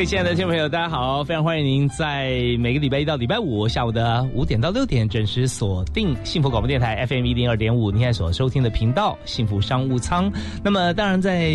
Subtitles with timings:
[0.00, 1.22] 各位亲爱的听众朋友，大家好！
[1.22, 10.32] 非常欢迎您在每个礼拜一到礼拜五下午的五点到六点准时锁定幸福广播电台 FM 一零二点五，您现在所收听的频道幸福商务舱。
[10.64, 11.52] 那么，当然在。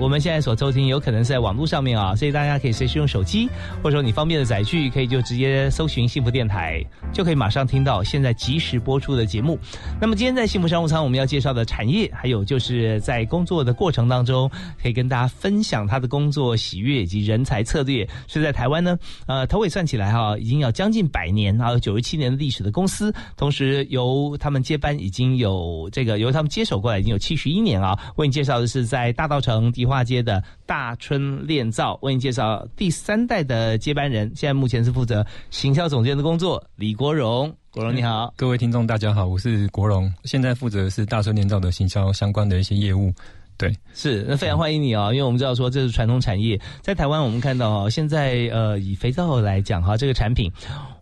[0.00, 3.46] 我们现在所收听有可能是在网络上面啊，所以大家可以随时用手机，
[3.82, 6.82] 或者说你方便的载具，可以就直接搜寻幸福电台，
[7.12, 9.58] 就可以马上听到现在即时播出的节目。
[10.00, 14.50] 那么今天在幸福商务舱我们要介绍的产业，还有就是在工作的过程当中，
[14.82, 18.98] 可以跟大家分享他的工作喜悦以及人才策略，是在台湾呢。
[19.26, 27.98] 呃，头尾算起来哈，已经要将近百年啊，九十七年的历史的公司，同时由他们接班已经有这个由他们接手过来已经有七十一年啊。
[28.16, 29.89] 为你介绍的是在大道城地。
[29.90, 34.30] 化街的大春炼造，为你介绍第三代的接班人。
[34.36, 37.52] 现在目前是负责行销总监的工作，李国荣。
[37.72, 43.12] 国荣你好，各位听众大家好，我是国荣，现在负责是大春炼造的行销相关的一些业务。
[43.56, 50.50] 对，是那非常欢迎你哦，因为我们知道说这是传统产业，在台湾我们看到哦现在呃以肥皂来讲哈，这个产品，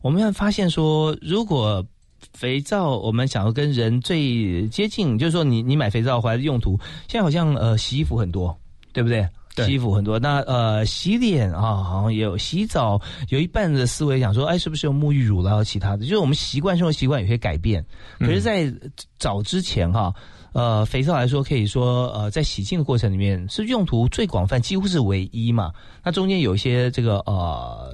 [0.03, 1.87] 我们要发现说如果
[2.35, 8.59] 肥皂我们想要跟人最接近，就是说你你买肥皂回来的用途，现在好像呃洗衣服很多。
[8.99, 9.29] 对不对？
[9.67, 15.65] 洗衣服很多，那呃，洗脸啊，好像也有洗澡，有一半的思维想说，哎，是不是用沐浴乳了？
[15.65, 17.85] 其他的，就是我们习惯生活习惯有些改变。
[18.21, 18.73] 可是，在
[19.19, 20.15] 早之前哈，
[20.53, 25.73] 呃，肥皂来说，可以说呃，在洗净的过程里面是用途最广泛，几乎是唯一嘛。
[26.05, 27.93] 那中间有一些这个呃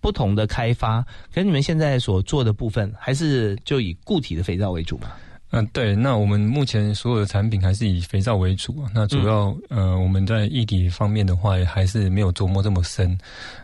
[0.00, 1.02] 不同的开发，
[1.34, 5.08] 可是你们现在所做的部分，还是就以固体的肥皂为主嘛？
[5.50, 8.90] 嗯，对，那我们目前所有的产品还是以肥皂为主啊。
[8.94, 13.18] 那主要呃，我们在液体方面的话，还是没有琢磨这么深。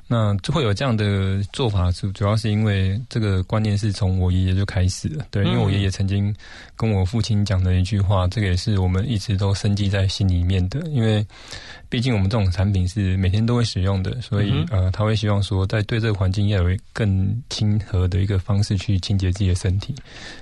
[0.09, 5.27] 那会有这样的做法，主主要是因为这个观念是从我爷爷就开始了。
[5.33, 6.33] 对，因为我爷爷曾经
[6.77, 10.81] 跟我父亲讲的一句话，这个也是我们一直都深记在心里面的。
[10.91, 11.27] 因为
[11.89, 19.93] 毕竟我们这种产品是每天都会使用的，所以呃，他会希望说，在对这个环境要有更亲和的一个方式去清洁自己的身体。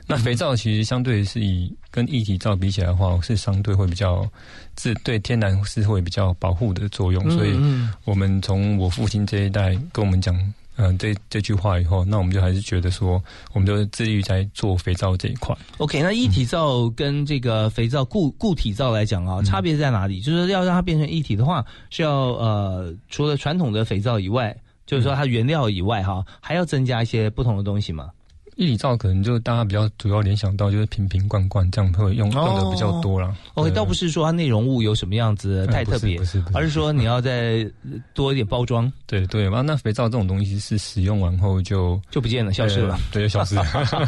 [0.06, 4.30] 那肥皂其实相对是以跟一体皂比起来的话，是相对会比较。
[4.78, 7.58] 是对天然是会比较保护的作用，所以
[8.04, 10.36] 我们从我父亲这一代跟我们讲，
[10.76, 15.56] 嗯，这这句话以后，那我们就还是觉得说，我们就致力于在做肥皂这一块。
[15.78, 20.20] OK，那一体皂跟这个肥皂固固体皂来讲啊，差别在哪里？
[20.20, 28.10] 就是要让它变成一体的话，是要呃，除了传统的肥皂以外，就是说它原料以外哈，还要增加一些不同的东西吗？
[28.56, 33.34] 一体皂可能就大家比较主要联想到就是瓶瓶罐罐这样会用用的比较多啦。
[33.54, 37.68] OK，倒不是说它内容物有什么样子太特别，不是，而是说你要再
[38.12, 38.90] 多一点包装。
[39.06, 43.64] 对对，那那肥皂这种东西是使用完后就就不见了，消失了， 对，消失了。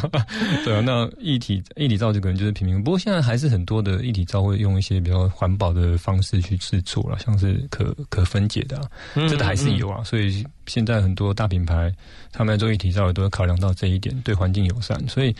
[0.65, 8.81] 对啊，那一体一体皂就可能就是瓶瓶，不过现在还是很多的一体皂会用一些比较环保的方式去制作了，像是可可分解的，
[9.15, 10.03] 这个还是有啊。
[10.03, 11.93] 所以现在很多大品牌
[12.31, 14.37] 他们做一体皂都会考量到这一点，对。
[14.37, 15.35] 环境友善，所以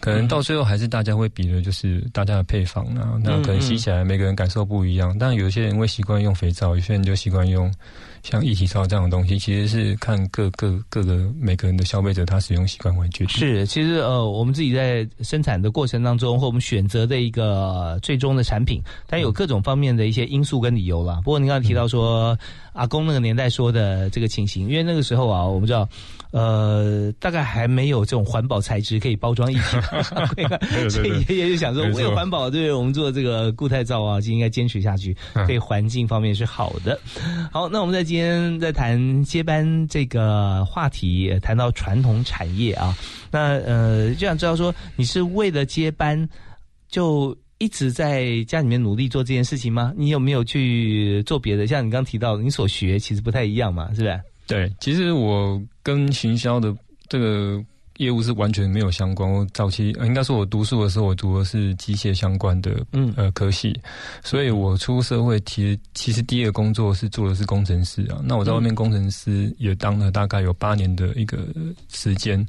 [0.00, 3.18] 可能到最后还是大家会比的，就是大家的配方啊。
[3.24, 7.72] 那可能洗起来每个人感受不一样，但有些人会习惯用肥皂，有些人就习惯用
[8.22, 9.38] 像一体皂这样的东西。
[9.38, 13.28] 其实是看各各各个每个人的消费者他使用习惯为决定。
[13.28, 21.22] 是，其实呃，我们自己在生产的过程当中，或我们选择的一个最终的产品，它有各种方面的一些因素跟理由啦。
[21.24, 22.38] 不过您刚才提到说
[22.74, 25.88] 阿公那个年代说的这个情形，因为那个时候啊，我们知道。
[26.30, 36.98] 呃，大概还没有这种环保材质可以包装一体，所以爷爷就想说，为了环保，对我们做这个固态皂啊，就应该坚持下去，对环境方面是好的。
[37.52, 42.92] 好，那我们在今天在谈接班这个话题，谈到传统产业啊，
[43.30, 46.28] 那呃，就想知道说，你是为了接班，
[46.88, 49.92] 就一直在家里面努力做这件事情吗？
[49.96, 51.66] 你有没有去做别的？
[51.66, 54.20] 像你刚提到，你所学其实不太一样嘛，是不是？
[54.46, 56.74] 对，其实我跟行销的
[57.08, 57.64] 这个
[57.98, 59.30] 业务是完全没有相关。
[59.30, 63.72] 我早期应该说，我读书的时候，我读的是机械相关的，嗯，呃，科系，
[64.22, 68.20] 所以我出社会，其实其实第一个工作是做的是工程师啊。
[68.24, 71.38] 那我在外面工程师也当了大概有八年的一个
[71.88, 72.44] 时间。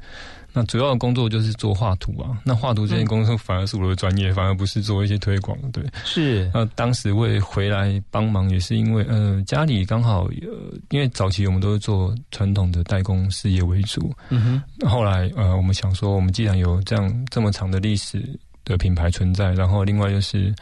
[0.55, 2.39] 那主要的工作就是做画图啊。
[2.45, 5.55] 那画图这件工作反而是我的专业，反而不是做一些推广。
[5.73, 6.49] 对，是。
[6.53, 14.11] 那当时会回来帮忙，也是因为呃家里刚好呃，因为早期我们都是做传统的代工事业为主。
[14.29, 14.41] 嗯
[14.79, 14.87] 哼。
[14.89, 18.23] 后来呃，我们想说，我们既然有这样这么长的历史
[18.63, 20.55] 的品牌存在，然后另外就是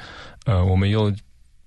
[0.46, 1.14] 呃，我们又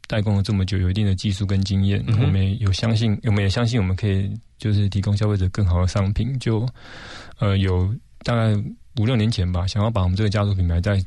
[0.09, 6.37] 代工了这么久，有一定的技术跟经验，我们有相信，我们也相信我们可以就是提供消费者更好的商品。
[6.39, 6.69] 就
[7.39, 7.95] 呃有
[8.27, 8.53] 大概
[8.99, 11.01] 五六年前吧，想要把我们这个家族品牌再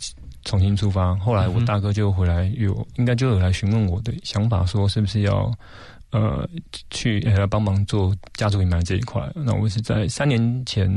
[0.46, 1.14] 重新出发。
[1.18, 5.52] 后来我大哥就回来，有应该就有来询问我的想法，说是不是要
[6.12, 6.48] 呃
[6.92, 9.22] 去来帮忙做家族品牌这一块。
[9.36, 10.90] 那我是在三年前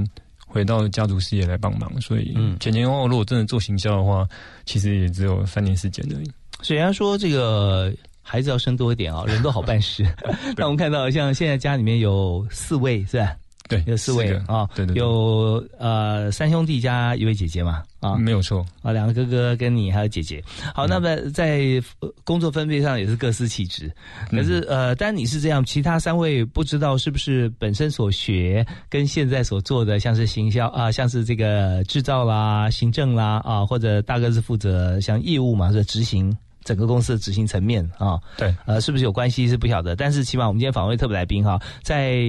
[0.46, 4.24] 回到家族事业来帮忙，所以前前后后如果真的做行销的话，
[4.64, 6.30] 其实也只有三年时间而已。
[6.62, 7.92] 虽然说这个
[8.22, 10.06] 孩子要生多一点啊，人都好办事。
[10.56, 13.34] 那我们看到，像现在家里面有四位，是吧？
[13.72, 20.42] 对，有四位啊，对对，有呃三兄弟加一位姐姐嘛，啊，没有错啊，两个哥哥跟你还有姐姐。
[20.74, 21.82] 好，那么在
[22.24, 23.90] 工作分配上也是各司其职。
[24.30, 36.36] 可是呃，但你是这样，其他三位不知道是不是本身所学跟现在所做的，像是行销啊，像是这个制造啦、行政啦啊，或者大哥是负责像业务嘛，是执行。
[36.64, 42.22] 整个公司的执行层面啊，对，呃，是不是有关系是不晓得，但是起码我们今天访问特别来宾哈，在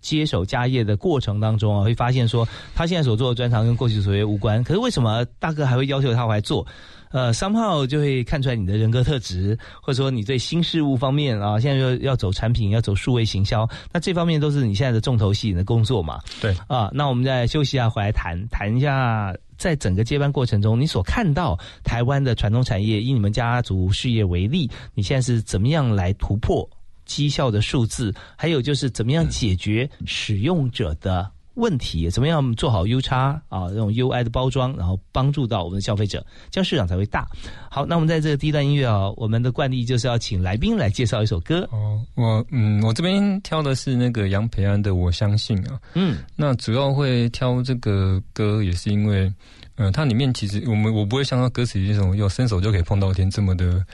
[0.00, 6.66] 接手家业的过程当中啊，会发现说他现在所做的专长跟过去所学无关，可是为什么大哥还会要求他回来做？
[7.12, 16.20] 呃，三号就会看出来你的人格特质，或者说你对新事物方面啊，现在要要走产品，要走数位行销，那这方面都是你现在的重头戏你的工作嘛？
[16.40, 19.32] 对，啊，那我们再休息一下，回来谈谈一下。
[19.56, 26.68] 在整个接班过程中，你所看到台湾的传统产业，以你们家族事业为例，你现在是怎么样来突破
[27.04, 28.14] 绩效的数字？
[28.36, 31.30] 还有就是怎么样解决使用者的？
[31.56, 33.68] 问题怎么样做好 U 叉啊？
[33.68, 37.26] 这种 UI 的包装，然后帮助到我们的消费者，这样市场才会大。
[37.70, 41.68] 好，那我们在这个第一段音乐啊，我们的惯例就是要请来宾来介绍一首歌。
[41.72, 45.80] 哦，我嗯，我这边挑的是那个杨培安的《我相信》啊。
[45.94, 49.32] 嗯，那主要会挑这个歌，也是因为，
[49.76, 53.84] 呃，它里面其实我们我不会像它歌词那种要伸手就可以碰到天这么的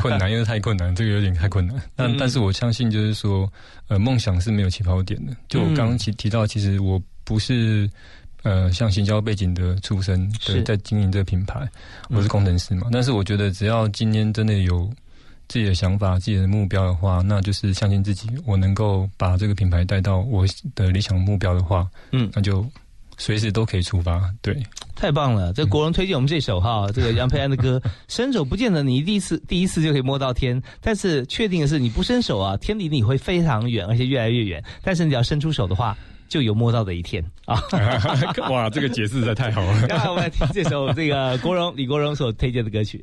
[0.00, 1.80] 困难，因为太困难，这个有点太困难。
[1.96, 3.50] 但但是我相信，就是说。
[3.90, 5.36] 呃，梦想是没有起跑点的。
[5.48, 7.90] 就我刚刚提提到，其实我不是
[8.44, 11.68] 呃像行销背景的出身，对，在经营这个品牌，
[12.08, 12.86] 我是工程师嘛。
[12.92, 14.88] 但是我觉得，只要今天真的有
[15.48, 20.46] 自己的想法、自己的目标的话，那就是相信自己，我能够把这个品牌带到我
[20.76, 22.64] 的理想目标的话，嗯，那就。
[23.18, 24.62] 随时都可以出发，对，
[25.00, 25.50] 太棒了！
[25.54, 34.62] 这国荣推荐我们这首哈， 这个杨培安的歌，伸手不见得你第一次第一次就可以摸到天，但是确定的是你不伸手啊，天离你会非常远，而且越来越远。
[34.82, 35.96] 但是你要伸出手的话，
[36.28, 37.58] 就有摸到的一天啊！
[38.50, 39.84] 哇，这个解释实在太好了。
[39.88, 43.02] 那我们来听这首这个国荣李国荣所推荐的歌曲。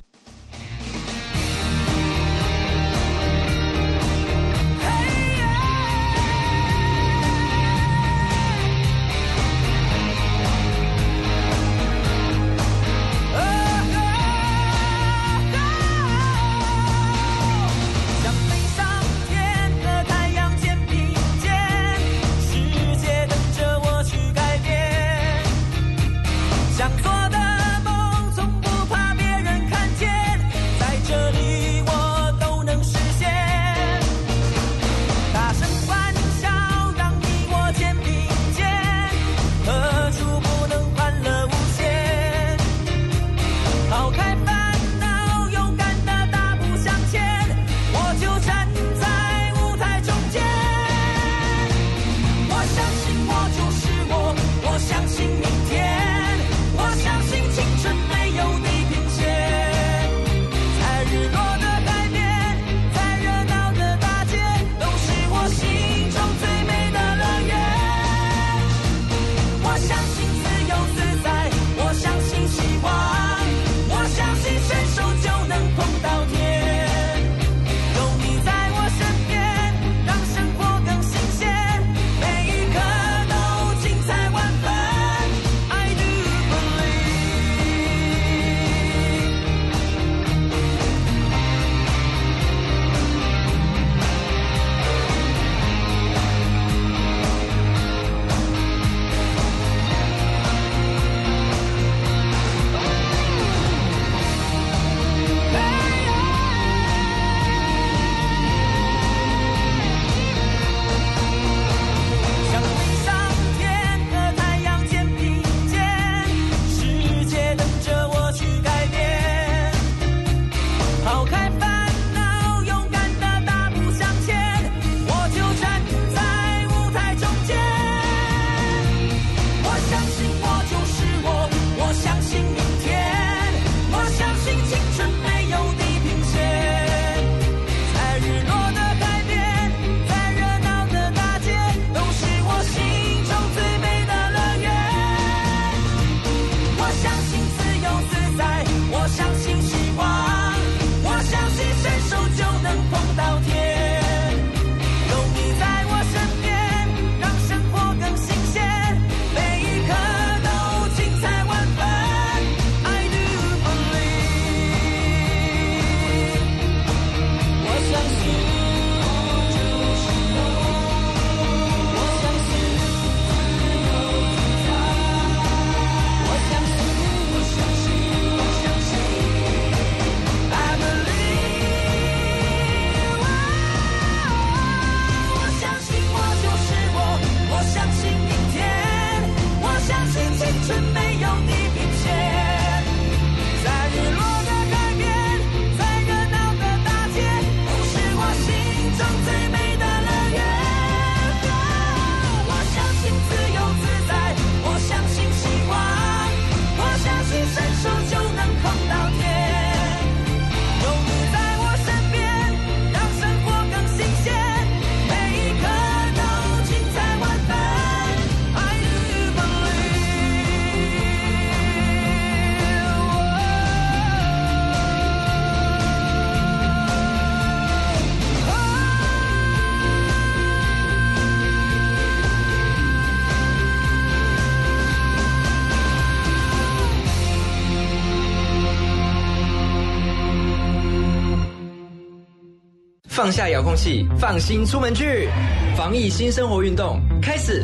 [243.37, 245.29] 下遥控器，放心出门去，
[245.77, 247.63] 防疫新生活运动开始。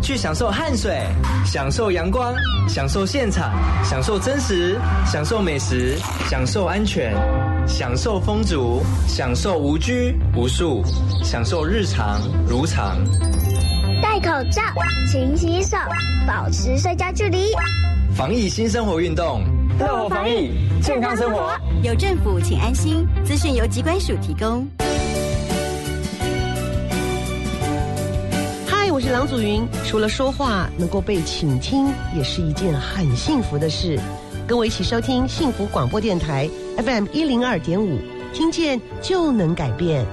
[0.00, 0.96] 去享受汗水，
[1.44, 2.32] 享受阳光，
[2.68, 3.50] 享受现场，
[3.82, 5.98] 享受真实，享受美食，
[6.30, 7.12] 享受安全，
[7.66, 10.84] 享受风足，享受无拘无束，
[11.24, 12.96] 享受日常如常。
[14.00, 14.62] 戴口罩，
[15.10, 15.76] 勤洗手，
[16.28, 17.46] 保持社交距离。
[18.14, 19.42] 防疫新生活运动，
[19.80, 21.50] 乐活防疫，健康生活。
[21.82, 23.04] 有政府，请安心。
[23.24, 24.64] 资讯由机关署提供。
[29.12, 29.66] 郎祖云。
[29.84, 31.86] 除了说话，能够被倾听，
[32.16, 33.98] 也是一件很幸福的事。
[34.46, 36.48] 跟我一起收听幸福广播电台
[36.78, 37.98] FM 一零二点五，
[38.32, 40.06] 听见就能改变。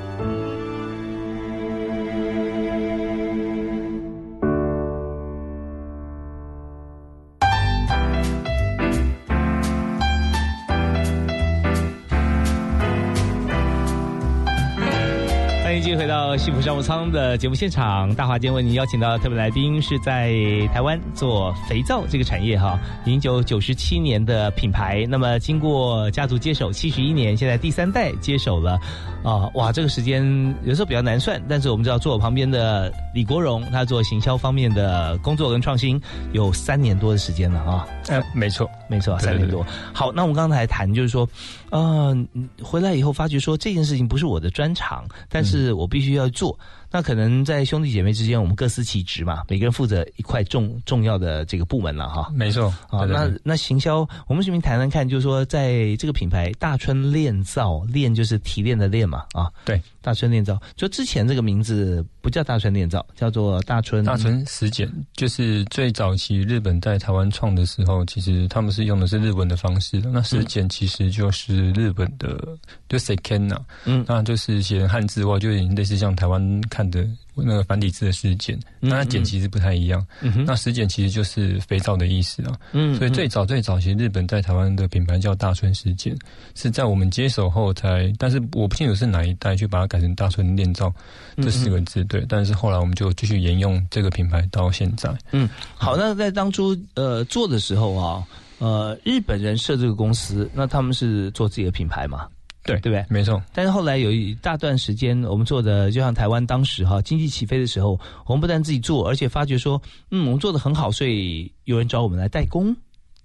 [15.74, 20.32] 继续回到幸福商务舱的节目现场，大华今天为您邀请到的特别来宾是在
[20.74, 28.80] 台湾做肥皂这个产业哈，零九九十七年的品牌，那么经过家族接手七十一年，现在第三代接手了，
[29.24, 30.24] 啊哇，这个时间
[30.64, 39.66] 有时候比较难算，但是我们知道坐我旁边的李国荣，他做行销方面的工作跟创新有三年多的时间了啊，呃，没错没错，三年多。
[39.94, 41.28] 好，那我们刚才谈就是说，
[41.70, 42.16] 呃，
[42.64, 45.65] 回来以后发觉说这件事情不是我的专长，但是。
[45.74, 46.58] 我必须要做，
[46.96, 52.32] 那可能在兄弟姐妹之间，我们各司其职嘛，每个人负责一块重重要的这个部门了哈。
[52.34, 59.52] 没错啊，那那行销，我们顺便谈谈看，就是说在这个品牌大春炼造，炼就是提炼的炼嘛啊。
[59.66, 70.10] 对，大春炼造，就之前这个名字不叫大春炼造，叫做大春大春石碱，就是最早期日本在台湾创的时候，其实他们是用的是日文的方式的。
[70.12, 77.08] 那石碱其实就是日本的，就 Sekenna，嗯，那就是写汉字的话，就类似像台湾看的。
[77.38, 80.01] 那个繁体字的石碱，那它碱其实不太一样。
[80.48, 82.58] 那石碱其实就是肥皂的意思啊。
[82.72, 86.15] 嗯，所以最早最早，其实日本在台湾的品牌叫大春石碱，
[86.56, 90.89] 是在我们接手后才，但是我不清楚是哪一代去把它改成大春炼皂
[91.36, 92.06] 这四个字。
[92.06, 95.13] 对，但是后来我们就继续沿用这个品牌到现在。
[95.34, 98.25] 嗯，好，那在当初呃做的时候啊，
[98.60, 102.30] 呃，日本人设这个公司，那他们是做自己的品牌嘛？
[102.66, 103.06] 对，对不对？
[103.08, 103.42] 没错。
[103.54, 109.80] 但是后来有一大段时间，我们做的就像台湾当时哈经济起飞的时候，我们不但自己做，而且发觉说，
[110.10, 112.76] 嗯，我们做的很好，所以有人找我们来代工，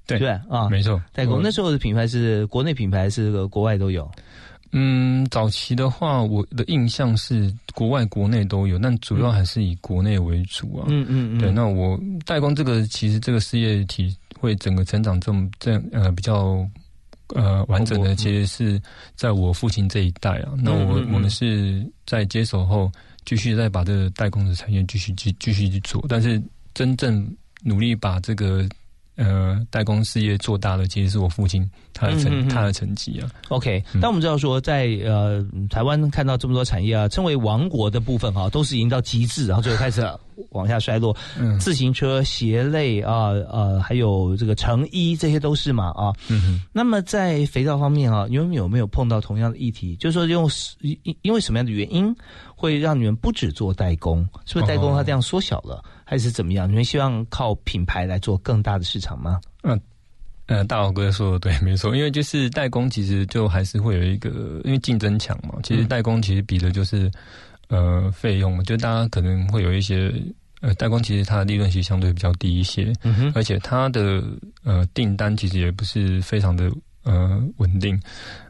[0.07, 1.41] 对对啊，没错，代工。
[1.43, 4.09] 那时候的品牌是国内品牌，是国外都有。
[4.73, 10.85] 嗯，早期的话，我的印象是国外、国内都有，但主要还是以国内为主啊。
[10.89, 11.39] 嗯嗯嗯。
[11.39, 16.69] 对，那我代工这个，其实这个事业体会整个成长这么这样呃比较。
[17.35, 18.81] 呃，完整的其实是
[19.15, 20.53] 在我父亲这一代啊。
[20.59, 22.91] 那我我们是在接手后，
[23.25, 26.05] 继续再把这个代工的产业继续继继续去做。
[26.09, 26.43] 但是
[26.75, 27.25] 真正
[27.63, 28.67] 努力把这个
[29.17, 33.31] 呃代工事业做大的，其实是我父亲他的成他的成绩啊。
[33.49, 40.03] OK，但我们知道说，在呃台湾看到这么多产业啊，称为王国的部分哈，都是已经到极致，然后最后开始。
[40.51, 41.17] 往下衰落，
[41.59, 46.13] 自行车、鞋类啊，呃，还有这个成衣，这些都是嘛啊。
[46.73, 49.97] 那么在肥皂方面啊，你们有没有碰到同样的议题？
[49.97, 52.15] 就是说，用因因为什么样的原因，
[52.55, 54.27] 会让你们不只做代工？
[54.47, 56.69] 是不是代工它这样缩小了，还是怎么样？
[56.69, 59.41] 你们希望靠品牌来做更大的市场吗？
[59.63, 59.81] 嗯，
[60.47, 65.55] 呃，大豪哥说的对，没错，因为就是代工其实就还是会有一个，因为竞争强嘛。
[65.63, 67.11] 其实代工其实比的就是。
[67.71, 70.12] 呃，费用就大家可能会有一些
[70.61, 74.23] 呃，代工其实它的利润其实相对比较低一些，嗯哼，而且它的
[74.65, 76.71] 呃订单其实也不是非常的
[77.05, 77.99] 呃稳定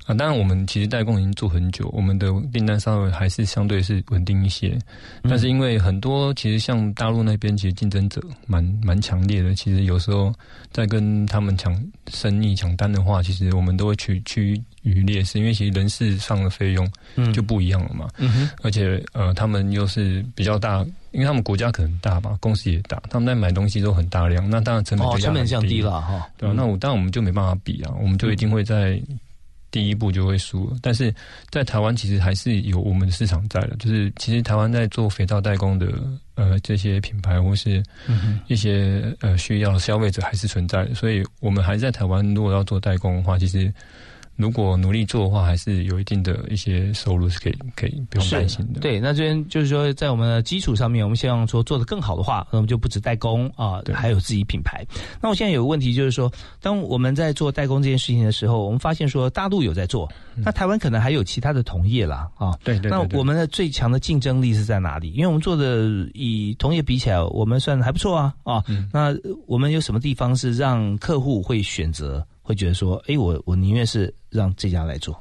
[0.07, 0.15] 啊。
[0.15, 4.77] 当然，我们其实代工已经做很久，我们的订单稍微还是相对是稳定一些。
[5.23, 10.35] 但是因为很多其实像大陆那边其实竞争者蛮蛮强烈的，其实有时候
[10.73, 11.73] 在跟他们抢
[12.11, 14.61] 生意抢单的话，其实我们都会去去。
[14.83, 16.91] 与劣势，因为其实人事上的费用
[17.33, 18.51] 就不一样了嘛，嗯哼。
[18.63, 28.99] 而且呃，他们又是比较大，因为他们国家可能大吧，公司也大，他们在买东西都很大量，那当然成本就成本降低了哈，对啊，那我当然我们就没办法比啊，我们就一定会在
[29.71, 31.15] 第一步就会输，但是
[31.51, 35.93] 在台湾其实还是有我们的市场在的，就是其实台湾在做肥皂代工的
[36.37, 37.83] 呃这些品牌或是
[38.49, 43.71] 一些呃需要消费者还是存在的，所以我们还在台湾如果要做代工的话，其实。
[44.41, 48.81] 如果努力做的话，还是有一定的一些收入是可以可以不用担心的。
[48.81, 54.83] 对，那这边就是说，在我们的基础上面，我们希望说做得更好的话，那我们就不止代工啊，还有自己品牌。
[55.21, 62.59] 那我现在有个问题就是说，当我们在做代工这件事情的时候，我们发现说大陆有在做，那台湾可能还有其他的同业啦啊。
[62.65, 62.91] 对对。
[62.91, 65.13] 那我们的最强的竞争力是在哪里？
[65.13, 68.65] 因为我们做的以同业比起来，我们算还不错啊啊。
[68.91, 69.15] 那
[69.47, 72.27] 我们有什么地方是让客户会选择？
[72.51, 75.19] 会觉得说，哎，我我宁愿是让这家来做。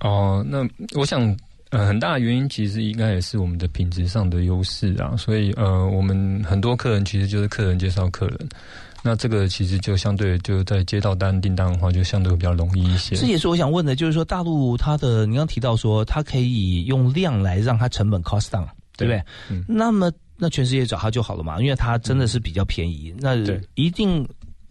[0.00, 0.66] 哦，那
[0.98, 1.36] 我想，
[1.68, 5.14] 呃，很大的原因其实应该也是我们的品质上的优势啊。
[5.16, 8.48] 所以，呃，我们很多客人其实就是客人介绍客人，
[9.02, 13.14] 那这个其实就相对就在接到单订单的话，就相对比较容易一些。
[13.14, 19.22] 这也是我想问的，就是说大陆它的，你刚提到说它可以用量来让它成本 cost down，对不对？
[19.50, 19.62] 嗯。
[19.68, 21.60] 那么，那全世界找它就好了嘛？
[21.60, 23.36] 因为它真的是比较便宜，那
[23.74, 24.26] 一定。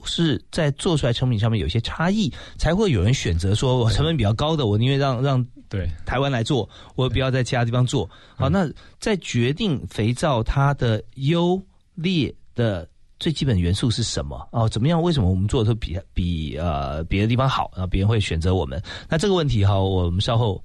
[0.05, 8.09] 是在做出来成品上面有一些差异，才会有人选择说，我成本比较高的，我宁愿让让对台湾来做，我不要在其他地方做。
[8.35, 11.61] 好，那在决定肥皂它的优
[11.95, 12.87] 劣的
[13.19, 14.47] 最基本元素是什么？
[14.51, 15.01] 哦，怎么样？
[15.01, 17.69] 为什么我们做的都比比呃别的地方好？
[17.73, 18.81] 然后别人会选择我们？
[19.09, 20.63] 那这个问题哈，我们稍后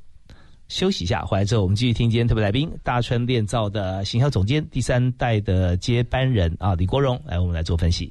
[0.69, 8.11] 休息一下，回来之后我们继续听今天特别来宾大川炼造的行销总监第三代的接班人啊李国荣来，我们来做分析。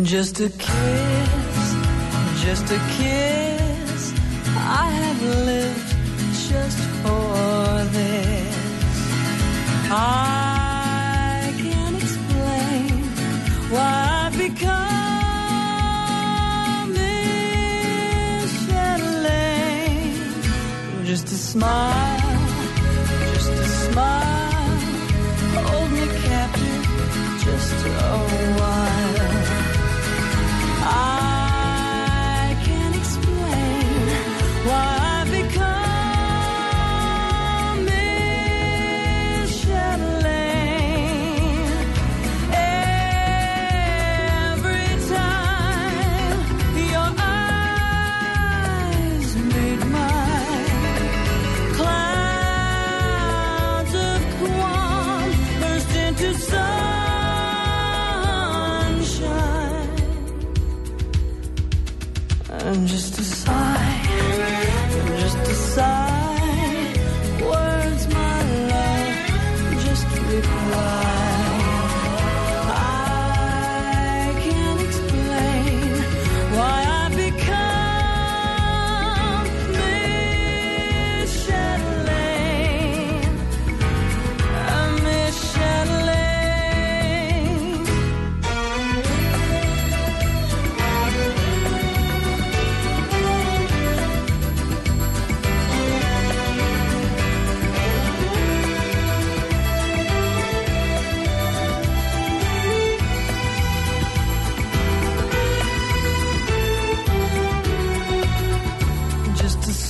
[0.00, 1.74] Just a kiss,
[2.42, 4.14] just a kiss.
[4.56, 5.94] I have lived
[6.48, 8.56] just for this.
[9.90, 13.04] I can't explain
[13.70, 14.72] why I've become
[18.64, 20.16] Chatelaine.
[21.04, 22.21] Just a smile,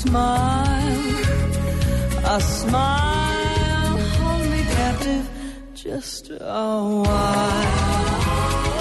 [0.02, 1.00] smile,
[2.24, 5.28] a smile, hold me captive
[5.74, 6.68] just a
[7.04, 8.71] while.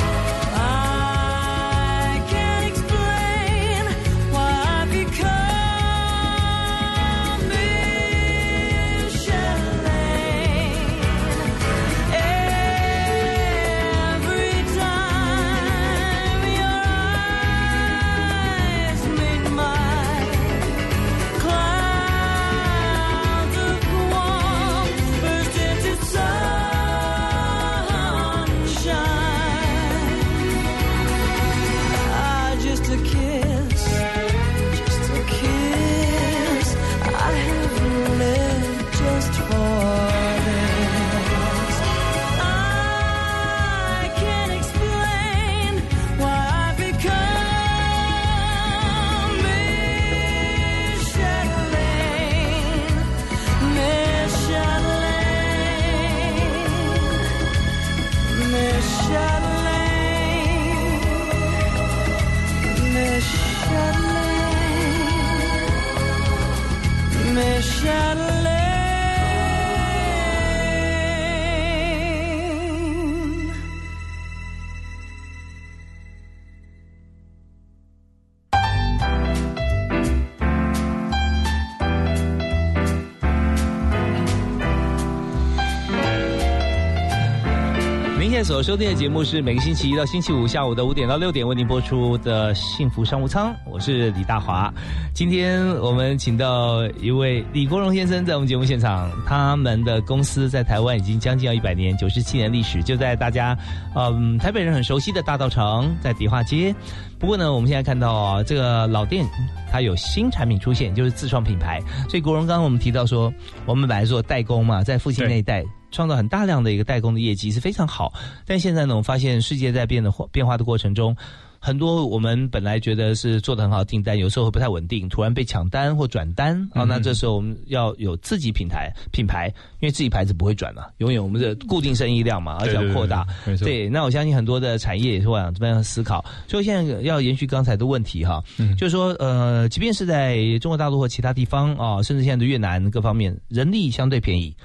[88.51, 94.69] 所收听的节目是每个星期一到星期五下午的五点到六点为您播出的《幸福商务舱》，我是李大华。
[95.13, 103.57] 今天我们请到一位李国荣先生在我们节目现场，他们的公司在台湾已经将近要一百年，九十七年历史，就在大家
[103.95, 106.75] 嗯台北人很熟悉的大道城，在迪化街。
[107.17, 109.25] 不过呢，我们现在看到啊，这个老店
[109.71, 111.79] 它有新产品出现，就是自创品牌。
[112.09, 113.33] 所以国荣刚刚我们提到说，
[113.65, 115.63] 我们本来做代工嘛，在父亲那一代。
[115.91, 118.13] 创造很大量的一个代工的业绩是非常好，
[118.45, 121.15] 但现在呢，我们发现世界在变的变化的过程中，
[121.59, 129.47] 很多我们本来觉得是做的很好的订单，有时候会不太稳定，突然被抢单或转单啊，那这时候我们要有自己品牌品牌，
[129.79, 133.27] 因为自己牌子不会转了，永远我们的固定生意量嘛，而且要扩大。
[133.59, 138.43] 对，那我相信很多的产业也是往这边思考，所以现在要延续刚才的问题哈，
[138.75, 144.55] 就是说呃，即便是在中国大陆或其他地方啊，甚至现在的越南各方面，人力相对便宜。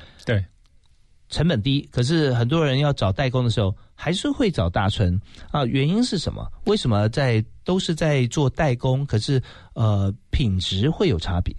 [1.29, 5.65] 成本低，可是很多人要找代工的时候，还是会找大春啊。
[5.65, 6.47] 原因是什么？
[6.67, 9.43] 为什么在都是在做代工，可是
[9.75, 11.55] 呃品质会有差别？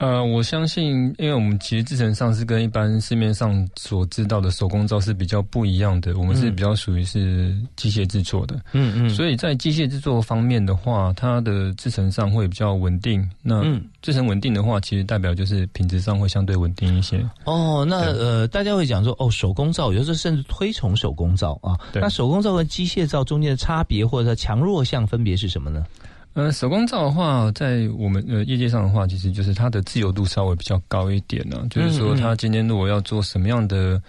[0.00, 13.28] 呃，我相信，因为我们其实制成上是跟一般市面上所知道的手工皂是比较不一样的，我们是比较属于是机械制作的，嗯嗯，所以在机械制作方面的话，它的制成上会比较稳定。
[13.42, 13.62] 那
[14.00, 17.22] 制成稳定的话，其实代表就是品质上会相对稳定一些。
[17.44, 25.84] 哦，那呃，大家会讲说，哦，手工皂有时候甚至推崇手工皂啊，那手工皂跟机械皂中间的差别或者强弱项分别是什么呢？
[26.34, 31.66] 呃，手工皂的话，在我们呃业界上的话，其实就是它的自由度稍微比较高一点呢。
[31.70, 34.00] 就是说，它今天如果要做什么样的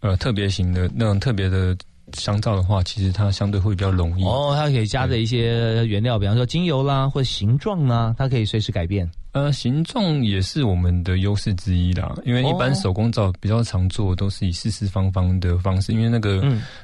[0.00, 1.74] 呃特别型的那种特别的
[2.12, 4.24] 香皂的话，其实它相对会比较容易。
[4.24, 9.10] 哦，它可以加的一些原料，比方说精油啦，或者形状啦，它可以随时改变。
[9.32, 16.36] 呃，形状也是我们的优势之一啦，因为一般手工皂比较常做都是以四四方方的方式，因为那个，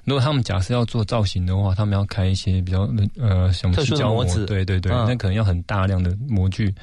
[0.05, 6.75] 如果他们假设要做造型的话，他们要开一些比较呃什么特殊的模子，对对对，那可能要很大量的模具，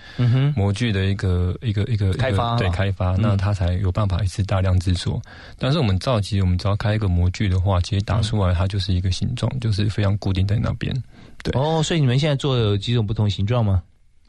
[0.55, 5.19] 模具的一个一个一个开发，对开发，那它才有办法一次大量制作。
[5.57, 10.93] 但是我们皂其实我们只要开一个模具的话，其实打出来它就是一个形状，就是非常固定在那边。
[11.41, 13.81] 对哦，所以你们现在做有几种不同形状吗？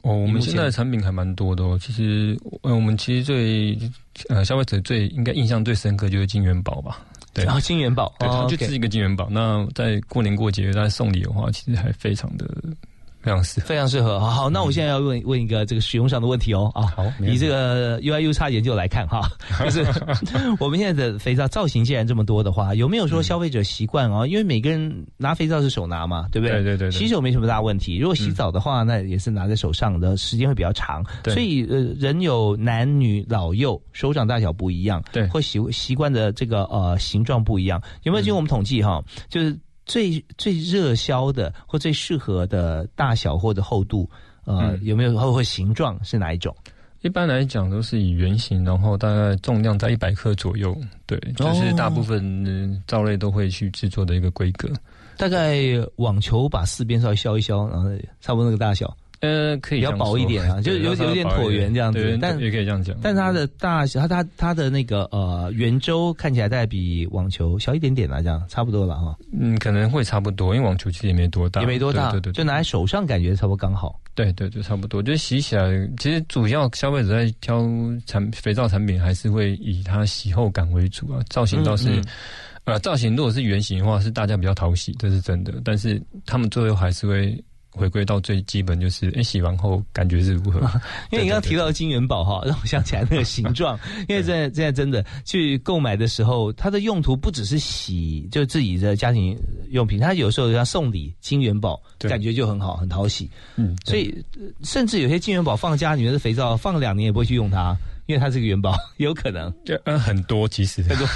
[0.02, 1.78] 哦，我们现在的产品还蛮多的哦。
[1.80, 3.78] 其实，呃，我们其实最
[4.28, 7.04] 呃消费者最应该印象最深刻就是金元宝吧。
[7.34, 9.28] 对，然后金元宝，对，它就是一个金元宝。
[9.30, 12.46] 那在过年过节大家送礼的话，其实还非常的。
[13.26, 14.20] 非常适非常适合。
[14.20, 16.70] 好，好，那我现在要问问一个这个使用上的问题哦。
[16.76, 19.28] 啊，好，以这个 U I U 差研究来看哈，
[19.64, 19.84] 就是
[20.60, 24.24] 我们现在的肥皂造型既然这么多的话，有没有说消费者习惯哦？
[24.24, 26.62] 因为每个人拿肥皂是手拿嘛，对不对？
[26.62, 26.90] 对对对。
[26.92, 31.04] 洗手没什么大问题，如果洗澡的话，那也是拿在手上的时间会比较长。
[31.24, 37.82] 所以呃，人有男女老幼，手掌大小不一样，对，或习习惯的这个呃形状不一样。
[38.04, 39.02] 有没有经过我们统计哈？
[39.28, 39.58] 就是。
[39.86, 44.08] 最最热销的或最适合的大小或者厚度，
[44.44, 46.54] 呃，有没有或或形状是哪一种？
[47.02, 50.76] 一般来讲都是以圆形，然后大概重量在一百克左右。
[51.06, 54.68] 对，就是大部分皂类都会去制作的一个规格。
[55.16, 55.56] 大概
[55.96, 57.88] 网球把四边稍微削一削，然后
[58.20, 58.94] 差不多那个大小。
[59.26, 62.96] 呃，可以比较薄一点啊，就有有点椭圆这样子，但也可以这样讲。
[63.02, 69.16] 但它的大小，它它它的那个呃圆周看起来大概比网球小一点点啦，这样差不多了哈。
[69.38, 74.00] 嗯，可能会差不多，因为网球其实也没多大，也没多大，对对，就拿在手上感觉差不多刚好。
[74.14, 75.02] 对对，就差不多。
[75.02, 75.64] 就洗起来，
[75.98, 77.66] 其实主要消费者在挑
[78.06, 81.20] 产肥皂产品，还是会以它洗后感为主啊。
[81.28, 82.00] 造型倒是，
[82.64, 85.54] 呃，造型如果是圆形的话，是大家比较讨喜，这是真的。
[85.64, 87.42] 但是他们最后还是会。
[87.76, 90.58] 回归到最基本就是，哎，洗完后感觉是如何？
[91.12, 93.78] 因为你刚刚提到金元宝哈， 让我想起来那个形状。
[94.08, 99.38] 因为现在现在真的去购买的时候，它的用途不只是洗，就自己的家庭
[99.70, 103.30] 用品，它有时候要送礼金元宝，感觉就很好，很讨喜。
[103.56, 104.24] 嗯，所以
[104.64, 107.76] 甚至有些金元宝放家里面的肥皂，放两年也不会去用它。
[108.06, 109.52] 因为它是个元宝， 有可能，
[109.84, 111.06] 嗯，很多其实很多。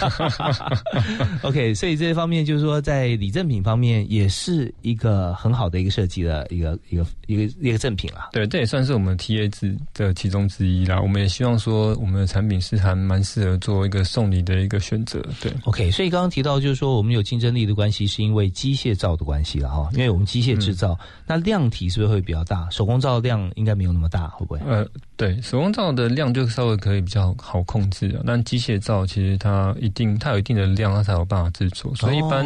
[1.49, 8.31] OK，所以这方面就是说，在礼赠品方面也是一个很好的一个设计的一个一个一个一个赠品啦。
[8.33, 11.01] 对，这也算是我们 TA 制的其中之一啦。
[11.01, 15.25] 我们也希望说，我们的产品是还蛮适合做一个送礼的一个选择。
[15.41, 19.89] 对，OK，所以刚刚提到就是说，我们有竞争力的关系，是因为机械造的关系了哈。
[19.93, 22.69] 因为我们机械制造，那量体是不是会比较大？
[22.71, 24.61] 手工皂量应该没有那么大，会不会？
[24.67, 24.85] 呃，
[25.17, 26.80] 对，手工皂的量就稍微。
[26.81, 31.95] 可以比较好控制啊，但机械皂其实它一定它有一定的量，它才有办法制作。
[31.95, 32.45] 所以一般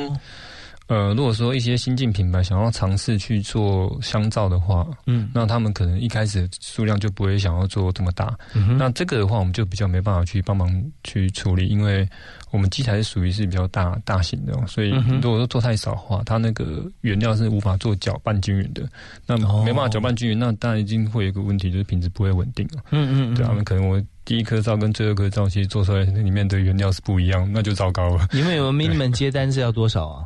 [0.87, 8.37] 呃，如果说一些新进品牌想要尝试去做香皂的话，嗯那他们可能一开始数量就不会想要做这么大。
[8.55, 10.68] 嗯那这个的话，我们就比较没办法去帮忙
[11.03, 12.07] 去处理，因为
[12.51, 18.87] 我们机台是属于是比较大大型的哦，所以如果说做太少的话，它那个原料是无法做搅拌均匀的。
[19.27, 22.83] 那哦没办法搅拌均匀，那当然一定会有一个问题，就是品质不会稳定了。
[22.90, 28.28] 嗯嗯嗯，对，他们可能我第一颗皂跟最后一颗皂其实做出来里面的原料是不一样，那就糟糕了。
[28.32, 30.24] 你们有没有 minimum 接单是要多少啊？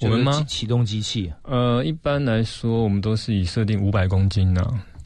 [0.00, 4.64] 我们吗启启动机器呃，一般来说，我们都是以设定五百公斤呐、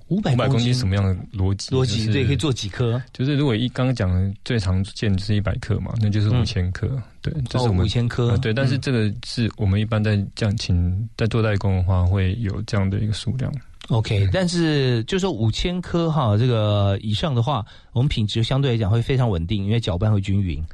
[0.09, 1.75] 五百五百公斤斤什么样的逻辑？
[1.75, 2.05] 逻辑？
[2.05, 3.01] 就是对，可以做几颗？
[3.11, 7.01] 就是如果一刚刚讲的最常见就是一百克嘛，那就是五千克。
[7.23, 8.37] 对，这是我哦，们五千颗呃。
[8.39, 13.51] 对，但是嗯这个是我们一般在这样请在做代工的话，会有这样的一个数量。
[13.93, 20.65] OK，但是就说五千颗哈，这个以上的话，我们品质相对来讲会非常稳定，因为搅拌会均匀。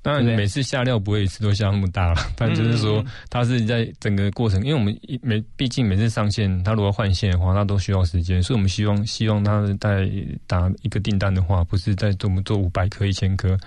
[0.00, 10.08] 当然每次下料不会一次都下那么大了，但就是说它是在整个过程，因为我们一每毕竟每次上线，它如果换线的话，它都需要时间，所以我们希望希望它在
[10.46, 13.58] 打一个订单的话，不是在做我们做五百颗、一千颗，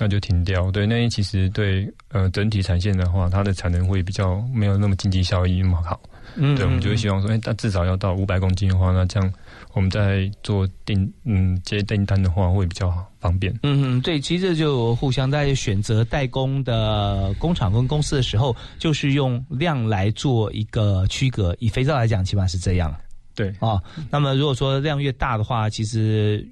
[0.00, 0.70] 那就停掉。
[0.70, 6.00] 对，那其实对呃整体产线的话，它的产能会比较没有那么经济效益那么好。
[6.36, 9.32] 嗯对，我们就会希望说，哎、它至少要到五百公斤的话，那这样
[9.72, 13.52] 我们在做订嗯接订单的话会比较方便。
[13.62, 21.54] 嗯嗯，对，其实就互相在选择代工的工厂跟公司的时候，就是用量来做一个区隔。
[21.58, 22.94] 以肥皂来讲，起码是这样
[23.34, 23.80] 对，啊。
[24.10, 26.46] 那么如果说量越大的话，其实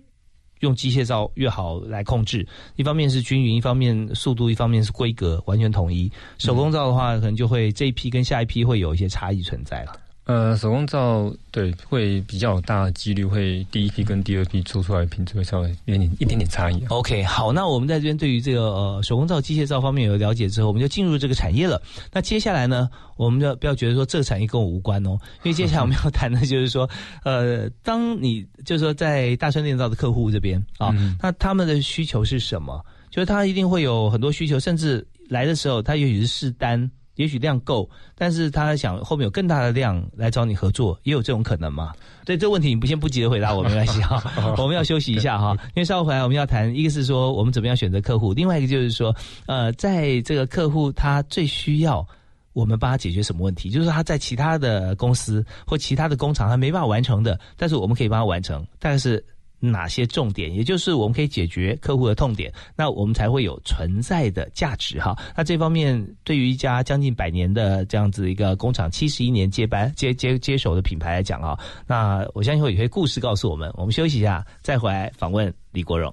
[0.62, 2.44] 用机械造越好来控制。
[2.76, 6.10] 一方面是均匀，一方面速度，一方面是规格完全统一。
[6.38, 9.92] 手工造的话，可能就会这一批跟下一批会有一些差异存在了。
[10.24, 16.86] 呃，手工皂对会比较大的几率会第一批跟第二批做出来的品质会稍微有点一点点差异、啊。
[16.90, 21.82] OK，好，那我们在这边对于这个呃手工皂、机械皂方面有了解之后，我们就进入这个产业了。
[22.12, 26.88] 那接下来呢，我们就不要觉得说这个产业跟我无关哦，因为接下来我们要谈的就是说，
[27.24, 32.80] 呃，当你就是说在大川电造的客户这边啊，嗯那他们的需求是什么？
[33.10, 36.88] 就是他一定会有很多需求，甚至来的时候他也许是试单。
[37.22, 41.92] 也许量够，但是他想后面有更大的量来找你合作，也有这种可能嘛？
[42.26, 44.22] 对这个问题，你不先不急着回答我，没关系哈。
[44.58, 49.14] 我们要休息一下哈，因为稍后回来我们要谈，一个是说我们怎么样选择客户，另外一个就是说，
[49.46, 52.06] 呃，在这个客户他最需要
[52.52, 59.24] 我们帮他解决什么问题，就是说他在其他的公司或其他的工厂他没办法完成的，但是我们可以帮他完成，但是。
[59.64, 65.16] 哪些重点，也就是我们可以解决客户的痛点，那我们才会有存在的价值哈。
[65.36, 73.70] 那这方面对于一家将近百年的这样子一个工厂，七十一年接班接接接手的品牌来讲啊，那我相信会有些故事告诉我们。
[73.74, 76.12] 我们休息一下，再回来访问李国荣。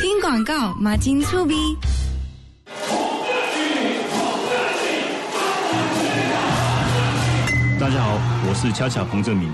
[0.00, 1.54] 听广告，马金粗逼。
[7.80, 9.50] 大家好，我是恰恰彭正明，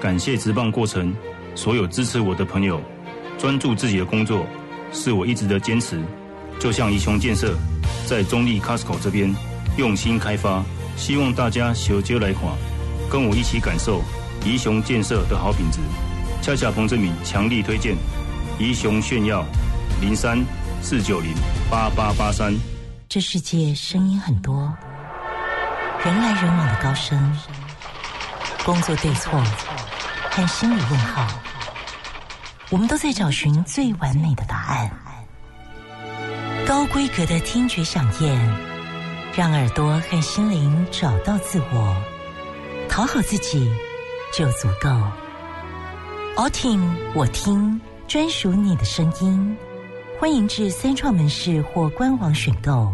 [0.00, 1.14] 感谢职棒过程
[1.54, 2.80] 所有支持我的朋友，
[3.38, 4.46] 专注自己的工作
[4.92, 6.00] 是我一直的坚持。
[6.58, 7.54] 就像宜雄建设
[8.06, 9.34] 在中立 Costco 这边
[9.76, 10.62] 用心开发，
[10.96, 12.52] 希望大家小接来款，
[13.10, 14.02] 跟我一起感受
[14.44, 15.80] 宜雄建设的好品质。
[16.42, 17.96] 恰恰彭志敏强力推荐
[18.58, 19.44] 宜雄炫耀
[20.00, 20.38] 零三
[20.80, 21.34] 四九零
[21.70, 22.54] 八八八三。
[23.08, 24.72] 这世界声音很多，
[26.04, 27.36] 人来人往的高声，
[28.64, 29.42] 工作对错
[30.36, 31.26] 看心理问号，
[32.68, 34.90] 我们都在找寻最完美的答案。
[36.66, 38.56] 高规格的听觉响应，
[39.34, 41.96] 让耳朵和心灵找到自我，
[42.86, 43.74] 讨好自己
[44.30, 44.90] 就足够。
[46.36, 49.56] all 听我听，专属你的声音。
[50.20, 52.92] 欢迎至三创门市或官网选购。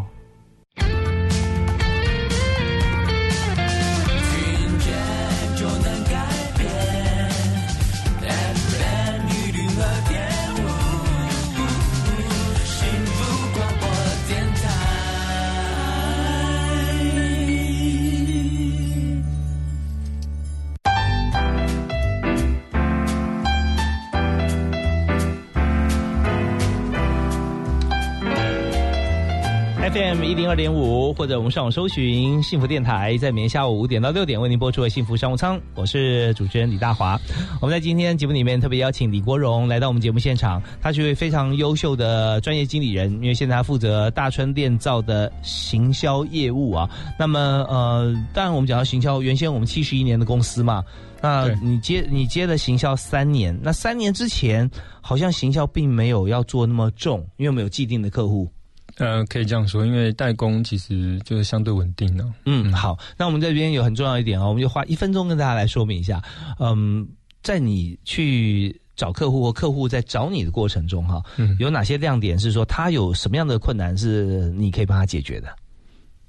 [30.33, 37.21] 一零二点五，或者我们上网搜寻幸福电台，在每天下午五点到六点为您播出的幸福商务舱，我是主持人李大华。
[37.61, 46.89] 我们在今天节目里面特别邀请李国荣来到我们节目现场，他是一位非常优秀的专业经理人，因为现在他负责大川电造的行销业务啊。
[47.19, 50.83] 那么呃，当然我们讲到行销，原先我们七十一年的公司嘛，
[51.21, 54.71] 那你接你接了行销三年，那三年之前
[55.03, 58.51] 好像行销并没有要做那么重，因为我们有既定的客户。
[58.97, 66.23] 呃，可以这样说，因为代工其实就是相对稳定的、嗯，好，那我们这边有很重要一点哦，我们就花一分钟跟大家来说明一下。
[66.59, 67.09] 嗯，
[67.43, 75.49] 在你去找客户或客户在找你的过程中，哈，嗯有哪些亮点是说他有什么样的困难是你可以帮他解决的？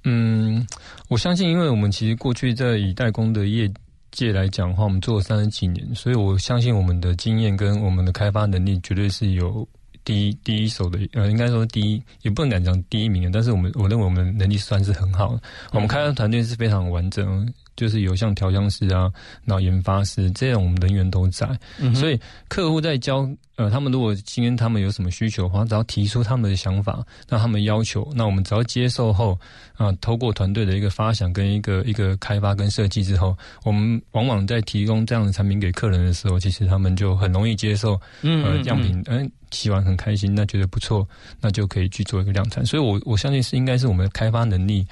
[0.05, 0.65] 嗯，
[1.09, 3.71] 我相信，因为我们其实过去在以代工的业
[4.11, 9.67] 界来讲的话，我们做了三十几年，所以我相信我们的经验跟我们的开发能力绝对是有
[10.03, 17.53] 第一第一手的，呃，应该说第一，也不能敢讲第一名的，但是我们我认为我们能力算是很好的，我们开发团队是非常完整。
[17.75, 19.11] 就是有像调香师啊，
[19.45, 21.47] 然后研发师这样，我们人员都在，
[21.79, 29.37] 嗯所以客户在交呃，他们如果今天他们有什么需求的话，只要提出他们的想法，那他们要求，那我们只要接受后
[29.75, 41.07] 啊、透过团队的一个发想跟一个一个开发跟设计之后，我们往往在提供这样的产品给客人的时候，其实他们就很容易接受，嗯样品，嗯、洗完很开心，那觉得不错，
[41.39, 42.65] 那就可以去做一个量产。
[42.65, 44.85] 所以我我相信是应该是我们的开发能力。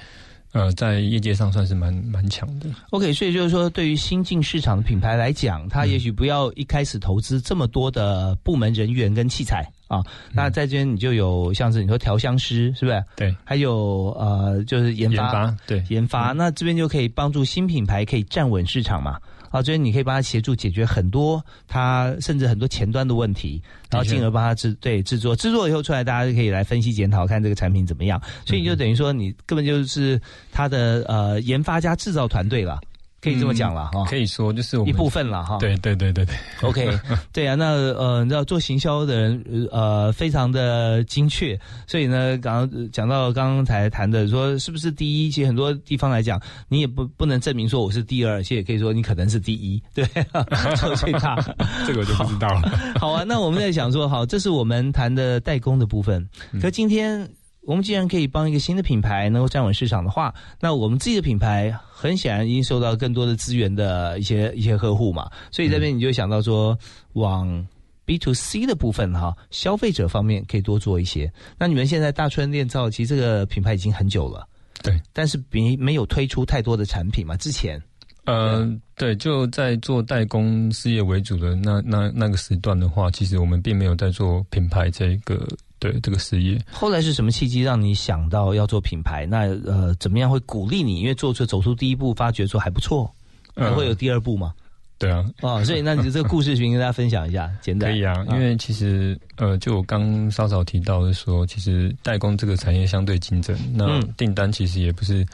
[0.52, 2.68] 呃，在业界上算是蛮蛮强的。
[2.90, 10.02] OK，所以就是说，对于新进市场的品牌来讲，它也许不要一开始投资这么多的部门人员跟器材啊。
[10.32, 13.04] 那在这边你就有像是你说调香师，是不是？
[13.16, 16.32] 对，还有呃，就是研发，研发对研发。
[16.32, 19.18] 那这边就可以帮助新品牌可以站稳市场嘛。
[19.52, 28.20] 啊，所以你可以帮他协助解决很多他甚至很多前端的问题，然后进而帮他制对制作，制作以后出来，大家就可以来分析检讨，看这个产品怎么样。
[28.44, 32.80] 所以你就等于说，你根本就是他的呃研发加制造团队了，
[33.22, 35.56] 可以这么讲了哈、嗯可以说就是我们一部分了哈。
[35.58, 36.98] 对对对对对 OK，
[37.32, 50.04] 对啊，那呃，你知道做行销的人呃非常的精确，所以呢，刚刚呃讲到刚才谈的说是不是第一，其实很多地方来讲，你也不不能证明说我是第二，其实也可以说你可能是第一，对，
[50.76, 51.36] 做最大，
[51.86, 52.72] 这个我就不知道了。
[52.98, 56.28] 好啊，那我们在想说，好，这是我们谈的代工的部分，
[56.60, 57.28] 可今天。
[57.64, 66.76] 我们既然可以帮一个新的品牌能够站稳市场的话，那我们自己的品牌很显然已经受到更多的资源的一些一些呵护嘛，所以这边你就想到说
[67.12, 67.66] 往
[68.04, 71.32] B to C 的部分哈，消费者方面可以多做一些。
[71.56, 74.46] 那你们现在大春炼造其实这个品牌已经很久了，
[74.82, 77.80] 对，但是没没有推出太多的产品嘛，之前。
[78.24, 85.44] 呃，对，就在做代工事业为主的那那那个时段的话，其实我们并没有在做品牌这个
[85.82, 86.56] 对这个事业。
[86.70, 89.26] 后来是什么契机让你想到要做品牌？
[89.26, 91.00] 那呃，怎么样会鼓励你？
[91.00, 93.12] 因为做出走出第一步，发觉说还不错，
[93.56, 94.54] 还会有第二步吗？
[94.96, 105.26] 对啊，哦，所以那你这个故事，先跟大家分享一下，简单可以啊，因为其实呃，就我刚稍稍提到的说，其实代工这个产业相对竞争，那嗯订单其实也不是。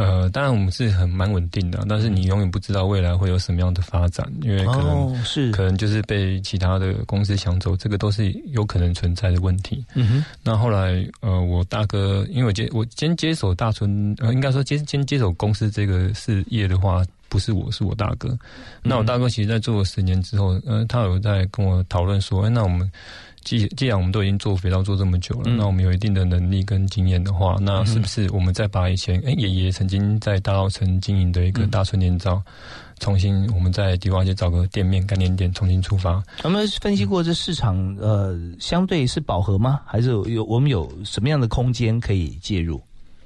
[0.00, 9.84] 呃，当然我们是很蛮稳定的，但是你永远不知道未来会有什么样的发展，因为可能、哦、是可能就是被其他的公司抢走，这个都是有可能存在的问题。
[9.94, 18.36] 嗯哼，那后来呃，我大哥因为我接我先接手大春，呃，应该说接先接手公司这个事业的话，不是我是我大哥。
[18.82, 22.90] 那我大哥其实在做了十年之后，呃，他有在跟我讨论说，哎，那我们。
[23.42, 32.42] 既既然我们都已经做肥皂做这么久了，嗯那我们有一定的能力跟经验的话，那是不是我们再把以前哎爷爷曾经在大稻城经营的一个大春年皂，
[32.98, 36.22] 重新我们在迪化街找个店面概念店重新出发？
[36.44, 39.80] 我们分析过这市场呃相对是饱和吗？
[39.86, 42.80] 还是有有我们有什么样的空间可以介入？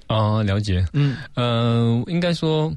[0.07, 2.73] 啊、了解，嗯呃，应该说。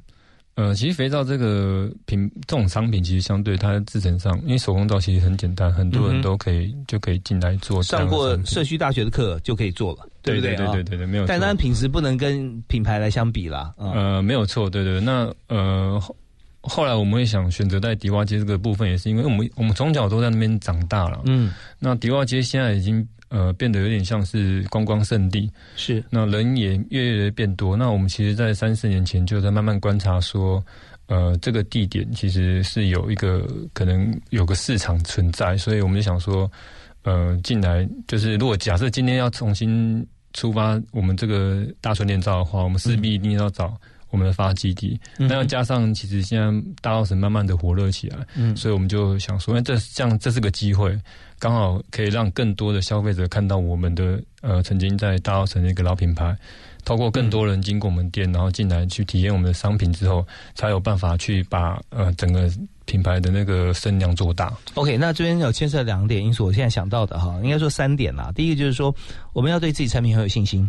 [0.58, 7.82] 呃，其实肥皂这个品这种商品，其实相对它制成上，因为手工皂其实很简单，很多人都可以、就可以进来做。
[7.84, 10.66] 上过社区大学的课就可以做了，对不对对？
[10.66, 11.28] 对对对对，没有错。
[11.28, 13.72] 但当然品质不能跟品牌来相比啦。
[13.78, 15.00] 嗯、呃，没有错，对对。
[15.00, 16.16] 那呃后
[16.62, 21.22] 后来我们会想选择在迪化街这个部分，也是因为我们我们从小都在那边长大了。
[21.26, 23.08] 嗯，那迪化街现在已经。
[23.30, 27.76] 呃，变得有点像是观光胜地，是那人也越来越变多。
[27.76, 30.64] 那我们其实，在三四年前就在慢慢观察说，
[31.08, 36.50] 呃，这个地点其实是有一个可能有个市场存在，所以我们就想说，
[37.04, 43.76] 呃，进来就是如果假设今天要重新出发我们这个大纯炼造的话，我们势必一定要找
[44.10, 45.00] 我们的发基地。
[45.18, 50.98] 嗯、那要加上其实现在大稻城慢慢的火热起来，嗯，所以我们就想说，那这这样这是个机会。
[51.40, 56.36] 刚好可以让更多的消费者看到我们的呃曾经在大稻城的一个老品牌，
[56.84, 62.50] 透过更多人经过我们店，然后进来去体验我们的商品之后，才有办法去把呃整个
[62.86, 64.52] 品牌的那个声量做大。
[64.74, 68.32] OK，那这边有牵涉两点因素，我现在想到的哈，应该说三点啦。
[68.34, 68.92] 第一个就是说，
[69.32, 70.68] 我们要对自己产品很有信心。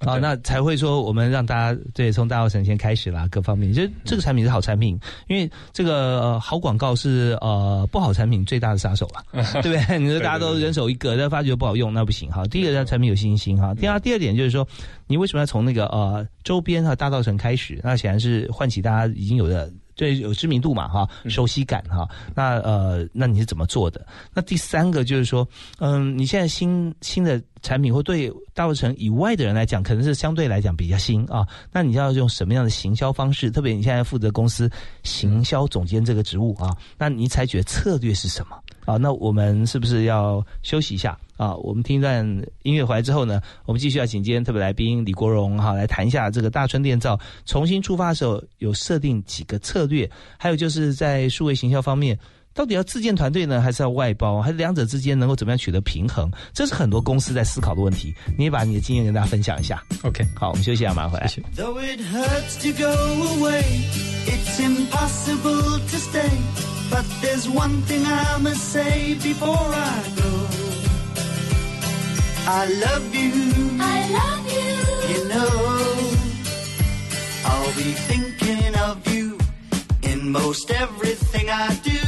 [0.00, 9.24] 啊，那才会说我们让大家对从大稻城先开始啦，各方面，就这个产品是好产品，因为这个、呃、好广告是呃不好产品最大的杀手了，
[9.62, 9.98] 对不对？
[9.98, 12.44] 你说大家都人手一个，但发觉不好用，那不行哈。
[12.46, 14.66] 第一个让产品有信心哈，第二第二点就是说，
[15.06, 17.80] 你为什么要从那个呃周边和大稻城开始？
[17.82, 19.70] 那显然是唤起大家已经有的。
[19.98, 22.08] 对，有知名度嘛，哈，熟悉感哈。
[22.32, 24.06] 那呃，那你是怎么做的？
[24.32, 25.44] 那第三个就是说，
[25.80, 31.46] 嗯，你现在新新的产品，或对大陆城以外的人来讲，可能是相对来讲比较新啊。
[31.72, 33.50] 那你要用什么样的行销方式？
[33.50, 34.70] 特别你现在负责公司
[35.02, 38.56] 行销总监这个职务啊，那你采取的策略是什么？
[38.84, 41.54] 啊，那我们是不是要休息一下啊？
[41.56, 42.24] 我们听一段
[42.62, 52.18] 音乐回来之后呢，我们继续要请今天特别来宾李国荣哈来谈一下这个大春电造重新出发的时候有设定几个策略，还有就是在数位行销方面，
[52.58, 56.28] 到底要自建团队呢，还是要外包，还是两者之间能够怎么样取得平衡？
[56.52, 58.12] 这是很多公司在思考的问题。
[58.36, 59.80] 你也把你的经验跟大家分享一下。
[60.02, 61.28] OK，好，我们休息一下，马上回来。
[61.54, 62.90] Though it hurts to go
[63.36, 63.62] away,
[64.26, 66.28] it's impossible to stay.
[66.90, 70.26] But there's one thing I must say before I go.
[72.48, 73.30] I love you.
[73.78, 75.14] I love you.
[75.14, 75.46] You know,
[77.44, 79.38] I'll be thinking of you
[80.02, 82.07] in most everything I do.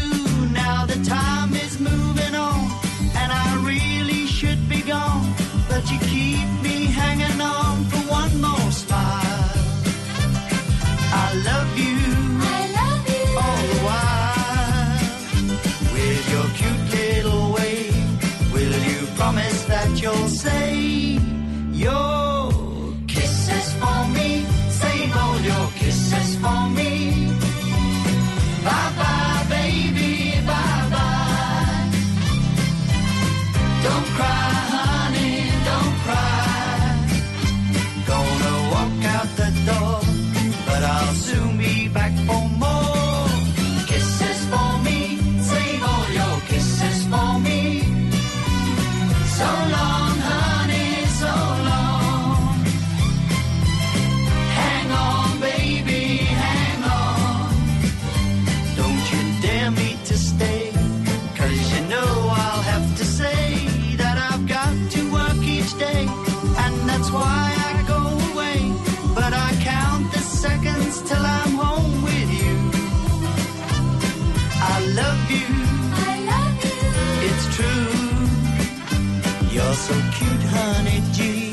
[79.91, 81.53] So cute, honey G.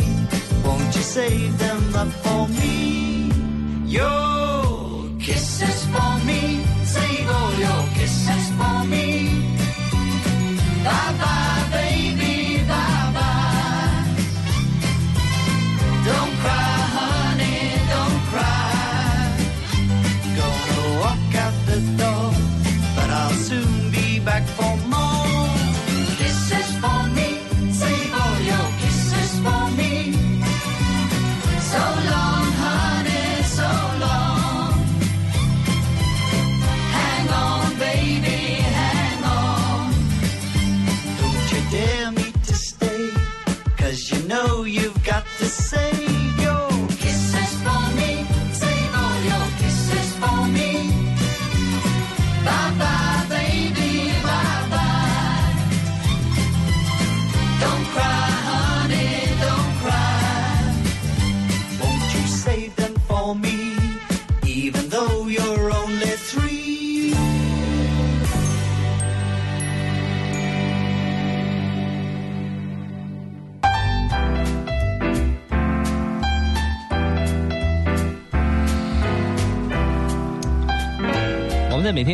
[0.66, 3.32] Won't you save them up for me?
[3.86, 4.37] Your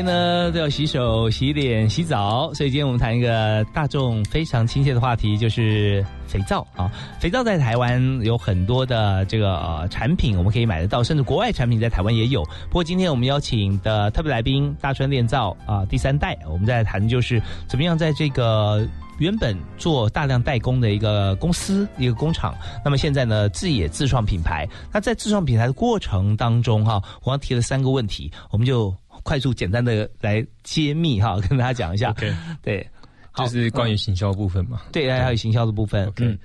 [0.03, 6.91] 呢都要洗手、洗脸、洗澡，所以今天我们谈一个大众非常亲切的话题，就是肥皂啊。
[7.19, 12.43] 肥皂在台湾有很多的这个呃产品，我们可以买得到，甚至国外产品在台湾也有。
[12.43, 18.87] 不过今天我们邀请的特别来宾大川炼皂啊第三代，我们在谈就是怎么样在这个。
[19.19, 24.67] 原本做大量代工的一个公司、一个工厂，那么现在呢自也自创品牌。
[24.91, 28.93] 那在自创品牌的过程当中，哈，我刚提了三个问题，我们就
[29.23, 32.11] 快速简单的来揭秘哈， 跟大家讲一下。
[32.11, 32.87] OK，对，
[33.35, 34.81] 就是关于行销部分嘛。
[34.91, 36.11] 对，还有行销的部分。
[36.17, 36.37] 嗯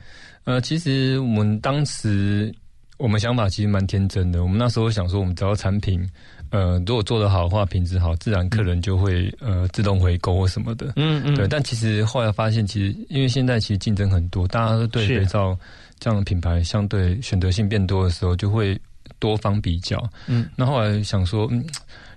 [0.45, 2.51] 呃，其实我们当时
[2.97, 6.09] 我们想法其实蛮天真的，我们那时候想说，我们只要产品
[6.51, 10.95] 呃，如果做得好的话，品质好，自然客人就会呃自动回购或什么的。
[10.97, 11.47] 嗯嗯，对。
[11.47, 15.55] 但其实后来发现，其实因为现在其实竞争很多，大家都对肥皂
[15.99, 18.81] 这样的品牌相对选择性变多的时候，就会
[19.19, 20.03] 多方比较。
[20.27, 21.63] 嗯，那后来想说，嗯，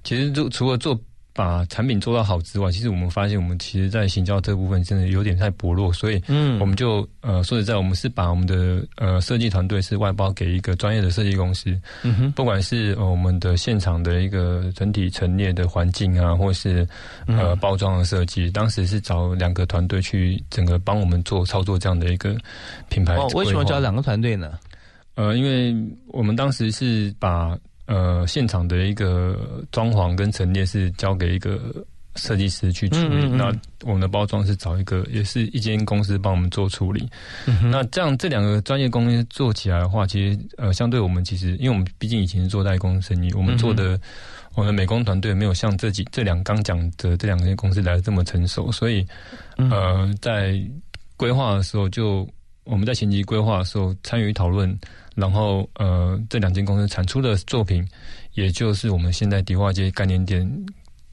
[0.03, 0.99] 其实就除了做。
[1.33, 11.71] 把产品做到好之外，其实我们发现，我们其实，在行销这部分真的有点太薄弱，所以，嗯，我们就呃，说实在，我们是把我们的呃设计团队是外包给一个专业的设计公司，
[12.03, 16.85] 嗯哼，不管是我们的现场的一个整体陈列的环境啊，或是
[17.27, 22.35] 呃包装的设计，当时是找两个团队去整个帮我们做操作这样的一个
[22.89, 23.15] 品牌。
[23.15, 24.59] 哦，为什么找两个团队呢？
[25.15, 25.73] 呃，因为
[26.07, 27.57] 我们当时是把。
[27.91, 29.37] 呃，现场的一个
[29.69, 31.59] 装潢跟陈列是交给一个
[32.15, 33.51] 设计师去处理，那
[33.83, 37.05] 我们的包装是找一个，也是一间公司帮我们做处理。
[37.69, 43.99] 那这样这两个专业公司做起来的话，其实呃，相对我们其实，因为我们毕竟以前是做代工生意，我们做的
[44.55, 49.05] 我们美工团队没有像这几这两刚讲的这两间公司来的这么成熟，所以
[49.57, 50.57] 呃，在
[51.17, 52.25] 规划的时候，就
[52.63, 54.79] 我们在前期规划的时候参与讨论。
[55.15, 57.85] 然后，呃，这两间公司产出的作品，
[58.33, 60.49] 也就是我们现在迪化街概念店，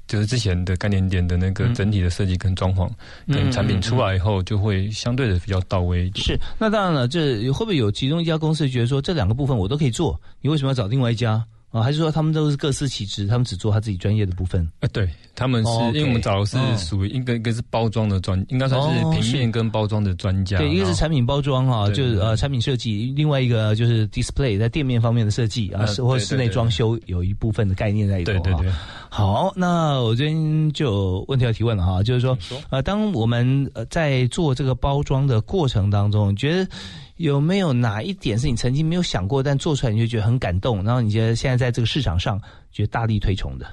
[0.06, 2.88] 就是之前的概念店的那个整体的设计跟装潢，
[3.26, 6.24] 跟产品出来以后，就会相对的比较到位一点。
[6.24, 11.44] 是，那当然了，这会不会有其中一家公司觉得说这两个部分我都可以做，你为什么要找另外一家？
[11.70, 14.66] 啊，还是说他们都是各司其职，他们只做他自己专业的部分？
[14.80, 20.56] 啊，对，他们是因为我们找的是属于一个一个是包装的专，应该算是平面跟包装的专家。
[20.56, 28.32] 对，一个是产品包装哈，就是呃产品设计；另外一个就是 display 在店面方面的设计啊，是或室内装修有一部分的概念在里头。
[28.32, 28.72] 对对对。
[29.10, 32.36] 好，那我这边就有问题要提问了哈，就是说，
[32.70, 36.70] 呃，当我们呃在做这个包装的过程当中，觉得。
[37.18, 40.82] 有没有哪一点是你曾经没有想过，但做出来你就觉得很感动？
[40.82, 42.40] 然后你觉得现在在这个市场上
[42.72, 43.66] 觉得大力推崇的？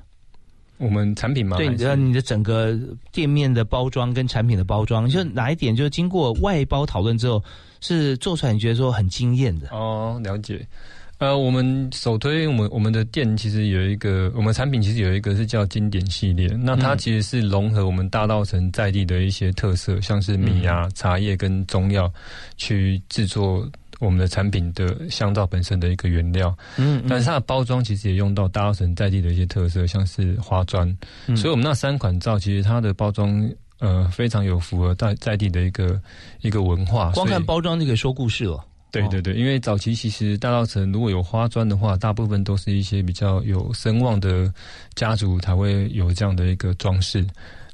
[0.77, 1.55] 我们产品吗？
[1.55, 2.77] 对，你知道你的整个
[3.11, 7.41] 店面的包装跟产品的包装，就哪一点就是经过外包讨论之后，
[7.79, 9.69] 是做出来你觉得说很惊艳的？
[9.69, 10.67] 哦，了解。
[11.17, 22.11] 呃，我们首推我们我们的店其实有一个，我们产品其实有一个是叫经典系列，那它其实是融合我们大稻城在地的一些特色，像是米啊、茶叶跟中药，
[22.57, 23.65] 去制作
[23.99, 26.53] 我们的产品的香皂本身的一个原料。
[26.75, 30.85] 嗯，但是它的包装其实也用到大稻城在地的一些特色，像是花砖，
[31.37, 33.49] 所以我们那三款皂其实它的包装
[33.79, 35.97] 呃非常有符合在在地的一个
[36.41, 37.11] 一个文化。
[37.11, 38.61] 光看包装就可以说故事了。
[39.01, 44.51] 对对对，因为早期其实大稻城如果有花砖的话，大部分都是一些比较有声望的
[44.95, 47.25] 家族才会有这样的一个装饰。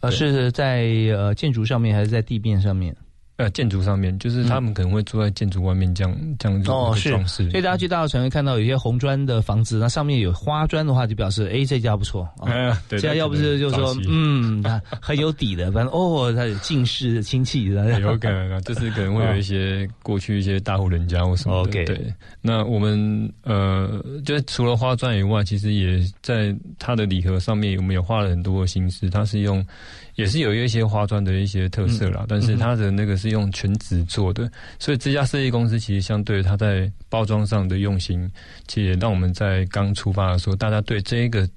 [0.02, 2.96] 呃，是在呃建筑上面还是在地面上面？
[3.42, 12.80] 呃，建筑上面就是他们可能会住在建筑外面这样这样哦是，所以大家去大稻城会看到有些红砖的房子，那上面有花砖的话，就表示哎这家不错啊。
[12.88, 17.66] 对，这家要不是就是说嗯，他很有底的，反正哦他有近视的亲戚，
[18.00, 21.84] 有可能啊，就是可能会有一些过去一些大户人家或什么的。
[21.86, 29.66] 对，那我们呃，就是除了花砖以外，其实也在它的礼盒上面，我们也花了很多的心思，它是用。
[30.16, 38.30] 也是有一些花砖的一些特色啦，但是它的那个是用全纸做的，所以这家设计公司其实相对它在包装上的用心，
[38.68, 41.50] 其实也让我们在刚出发的时候，大家对这个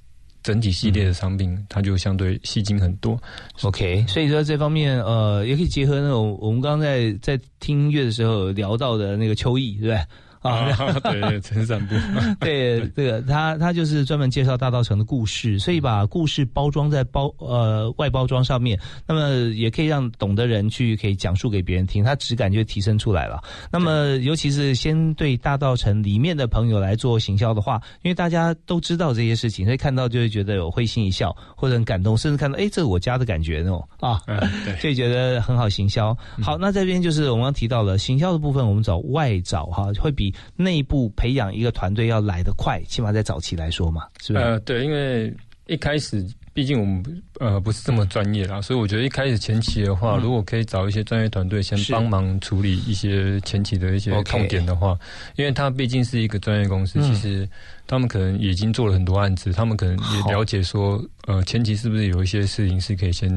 [0.42, 3.20] 整体系列的商品，它就相对吸睛很多。
[3.62, 10.00] OK，所以说这方面呃，也可以结合那种我们刚刚在在听音乐的时候聊到的那个秋意，对不对？
[10.44, 10.70] 啊，
[11.02, 11.94] 对，陈散步，
[12.38, 23.42] 对，这个他他就是专门介绍大稻城的故事，所以把故事包装在包呃外包装上面，那么也可以让懂的人去可以讲述给别人听，他质感就提升出来了。
[23.72, 36.14] 那么尤其是先对大稻城里面的朋友来做行销的话，因为大家都知道这些事情，所以看到就会觉得有会心一笑或者很感动，甚至看到哎，这是我家的感觉那种啊，对，所以觉得很好行销。
[36.42, 40.33] 好，那这边就是我们刚提到了行销的部分，我们找外找哈，会比。
[40.56, 44.44] 内部培养一个团队要来得快，起码在早期来说嘛，是不是？
[44.44, 45.34] 呃，对，因为
[45.66, 54.96] 一开始毕竟我们呃不是这么专业啦，所以我觉得一开始前期的话，如果可以找一些专业团队先帮忙处理一些前期的一些痛点的话，
[55.36, 57.48] 因为它毕竟是一个专业公司，其实
[57.86, 63.28] 他们可能已经做了很多案子，他们可能也了解说，呃，前期是不是有一些事情是可以先。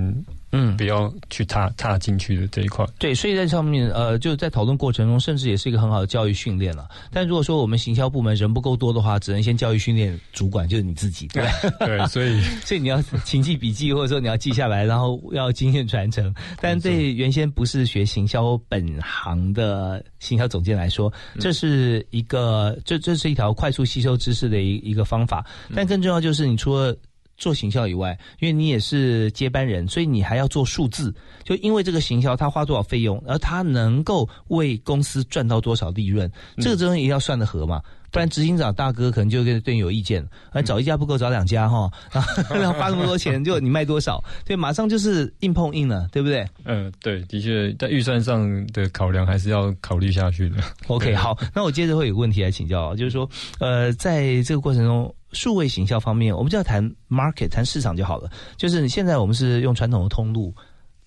[0.51, 2.85] 嗯，不要去踏踏进去的这一块。
[2.97, 6.87] 对，所以在上面，呃，就在讨论过程中，甚至也是一个很好的教育训练了。
[7.11, 11.43] 但如果说我们行销部门人不够多的话，只能先教育训练主管，就是你自己，对
[11.85, 16.33] 对，所以 所以你要勤记笔记，或者说你要记下来，然后要经验传承。
[16.61, 24.37] 但对原先不是学行销本行的行销总监来说，这是一个这这是一条快速吸收知。
[24.37, 25.43] 识的一一个方法。
[25.73, 26.95] 但更重要就是，你除了
[27.37, 31.13] 做行销以外，因为你也是接班人，所以你还要做数字。
[31.43, 37.81] 就因为这个行销，他花多少费用，而他能够为公司赚到多少利润，这个东西也要算得合嘛。
[38.11, 41.91] 不然执行长大哥可能就跟对你有意见，啊，找一家不够，找两家哈，
[42.49, 44.23] 然后花那么多钱，就你卖多少？
[44.45, 46.47] 对，马上就是硬碰硬了，对不对？
[46.63, 50.57] 嗯，对，的确，在预算上的考量还是要考虑下去的。
[50.87, 53.29] OK，好，那我接着会有个问题来请教，就是说，
[53.59, 58.29] 呃，在这个过程中，数位行销方面，我们就要谈 market，谈市场就好了。
[58.55, 60.53] 就是你现在我们是用传统的通路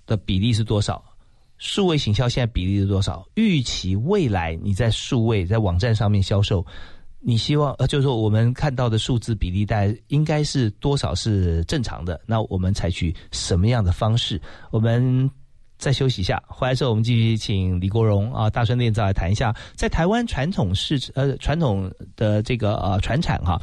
[0.06, 1.02] 的比例是多少？
[1.60, 3.24] 数位行销现在比例是多少？
[3.34, 6.64] 预期未来你在数位在网站上面销售，
[7.20, 12.18] 你希望呃，就是说我们看到的数字比例，大概应该是多少是正常的？
[12.24, 14.40] 那我们采取什么样的方式？
[14.70, 15.30] 我们
[15.76, 23.60] 再休息一下，回来之后我们继续请李国荣啊，大川店长来谈一下，在台湾传统市呃传统的这个呃传产哈。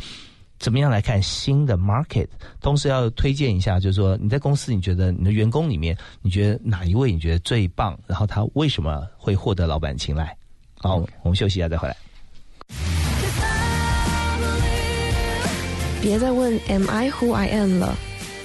[0.59, 2.27] 怎么样来看新的 market？
[2.61, 7.97] 同时要推荐一下，就是说你在公司，你觉得你的员工里面，你觉得哪一位你觉得最棒？
[8.07, 10.35] 然后他为什么会获得老板青睐？
[10.79, 11.95] 好，我们休息一下再回来。
[16.01, 17.95] 别再问 Am I who I am 了，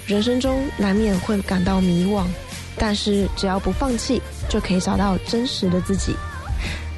[0.07, 2.27] 人生中难免会感到迷惘，
[2.77, 6.15] 但是只要不放弃，就可以找到真实的自己。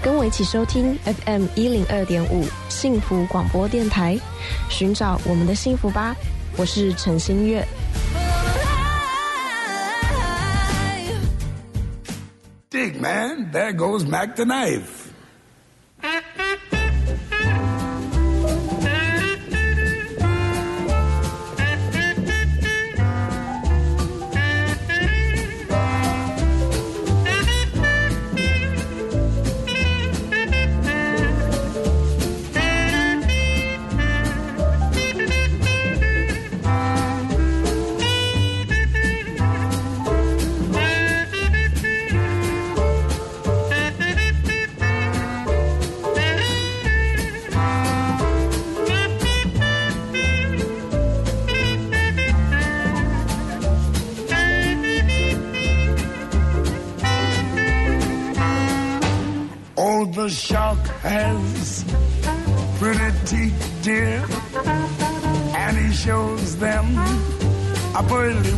[0.04, 4.20] 跟我一起收听 FM 一零二点五幸福广播电台，
[4.68, 6.14] 寻找我们的幸福吧。
[6.58, 7.66] 我是陈新月。
[12.70, 14.82] Dig man, there goes Mac the knife.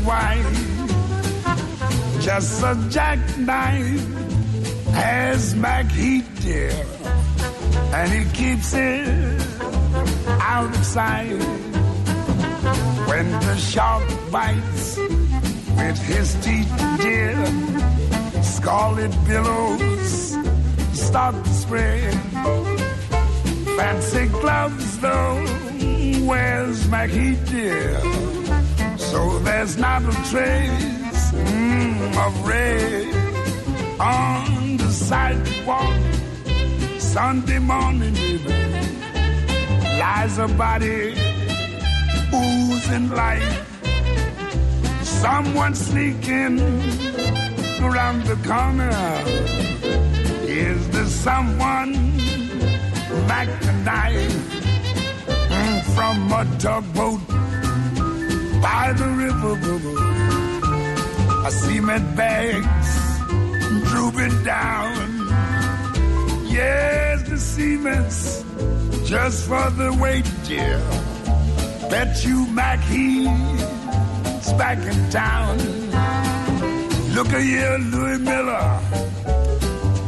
[0.07, 0.54] Pearly.
[2.20, 4.07] Just a jackknife
[4.92, 6.72] has Mac Heat, dear,
[7.92, 9.40] and he keeps it
[10.40, 11.28] out of sight.
[13.09, 17.36] When the shark bites with his teeth, dear,
[18.42, 20.36] scarlet billows
[20.92, 22.14] start to spread.
[23.76, 25.46] Fancy gloves, though,
[26.26, 28.15] where's Mackie dear?
[29.11, 33.07] So there's not a trace mm, of red
[34.00, 35.96] on the sidewalk.
[36.98, 38.88] Sunday morning, baby,
[40.00, 41.14] lies a body
[42.34, 43.54] oozing life.
[45.02, 46.59] Someone sneaking
[47.80, 48.90] around the corner.
[50.48, 51.92] Is there someone
[53.28, 54.30] back tonight
[55.48, 57.36] mm, from a tugboat
[58.66, 59.54] by the river?
[61.46, 62.90] I cement bags
[63.90, 64.92] drooping down.
[66.58, 68.20] Yes, the cement's
[69.08, 70.80] just for the weight, dear.
[71.90, 75.54] Bet you Mac he's back in town.
[77.16, 78.68] Look at here, Louis Miller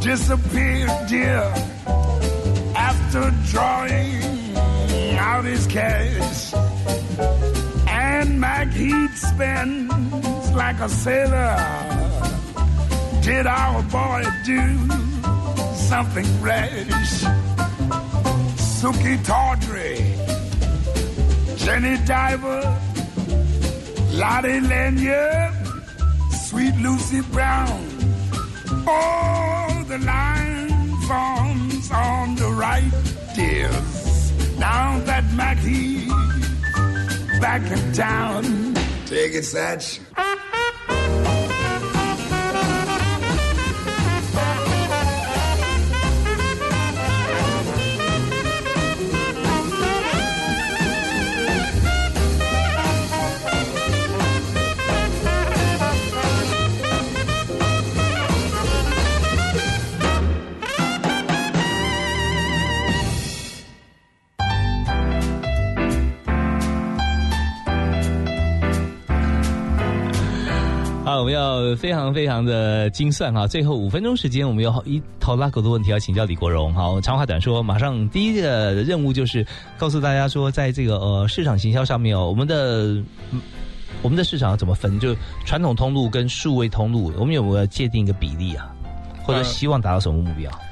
[0.01, 1.43] disappeared, dear,
[2.89, 4.11] after drawing
[5.27, 6.53] out his cash.
[8.19, 8.67] And Mac
[9.15, 11.55] spends like a sailor.
[13.21, 14.61] Did our boy do
[15.73, 17.23] something rash?
[18.75, 19.95] Suki Tawdry,
[21.63, 22.61] Jenny Diver,
[24.11, 25.53] Lottie Lanyard,
[26.47, 27.79] Sweet Lucy Brown.
[28.85, 32.91] Oh, the line forms on the right,
[33.33, 34.59] dears.
[34.59, 36.09] Now that Mackie
[37.39, 38.43] back in town.
[39.05, 39.99] Take it, Satch.
[71.19, 73.45] 我们要非常非常的精算哈。
[73.45, 76.73] 最后五分钟时间，我们有一头拉狗的问题要请教李国荣。
[76.73, 79.45] 好，长话短说，马上第一个任务就是
[79.77, 83.03] 告诉大家说，在这个呃市场行销上面哦，我们的
[84.01, 84.97] 我们的市场要怎么分？
[84.99, 85.13] 就
[85.45, 88.73] 传统通路跟数位通路，我们有没有界定一个比例啊？
[89.23, 90.49] 或者希望达到什么目标？
[90.51, 90.68] 呃，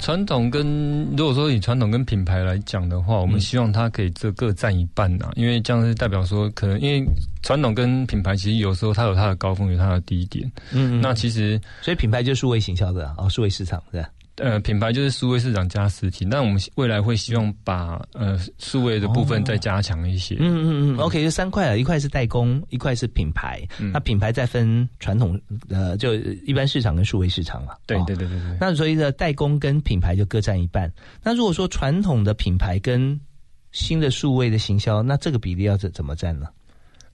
[0.00, 7.04] 传统跟如果说以传统跟品牌来讲的话，我们希望它可以这各占一半呐，因为这样是代表说，可能因为
[7.42, 10.50] 传统跟品牌其实有时候它有它的高峰，有它的低点。
[10.72, 14.04] 嗯，那其实所以品牌就是数位行销的哦，数位市场对。
[14.36, 20.36] 呃，品牌就是数位市场加实体，那我们未来会希望把呃数位的部分再加强一些。
[20.40, 23.62] 嗯嗯嗯，OK，就三块了，一块是代工，一块是品牌。
[23.92, 26.14] 那品牌再分传统呃，就
[26.46, 27.78] 一般市场跟数位市场了。
[27.86, 28.58] 对对对对对。
[28.60, 30.92] 那所以呢代工跟品牌就各占一半。
[31.22, 33.18] 那如果说传统的品牌跟
[33.70, 36.46] 新的数位的行销，那这个比例要怎怎么占呢？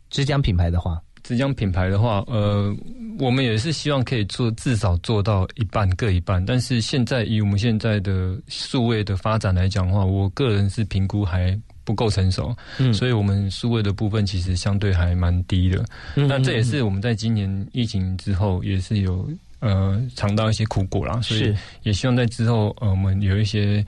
[0.09, 0.99] 只讲品牌的话。
[1.23, 2.75] 只讲品牌的话，呃，
[3.19, 6.45] 我们也是希望可以做至少做到一半各一半。
[6.45, 15.85] 但是现在以我们现在的数位的发展来讲的话，我个人是评估还不够成熟，嗯，所以我们数位的部分其实相对还蛮低的。
[16.15, 19.29] 那这也是我们在今年疫情之后也是有
[19.61, 23.85] 呃尝到一些苦果啦，所以也希望在之后呃我们有一些。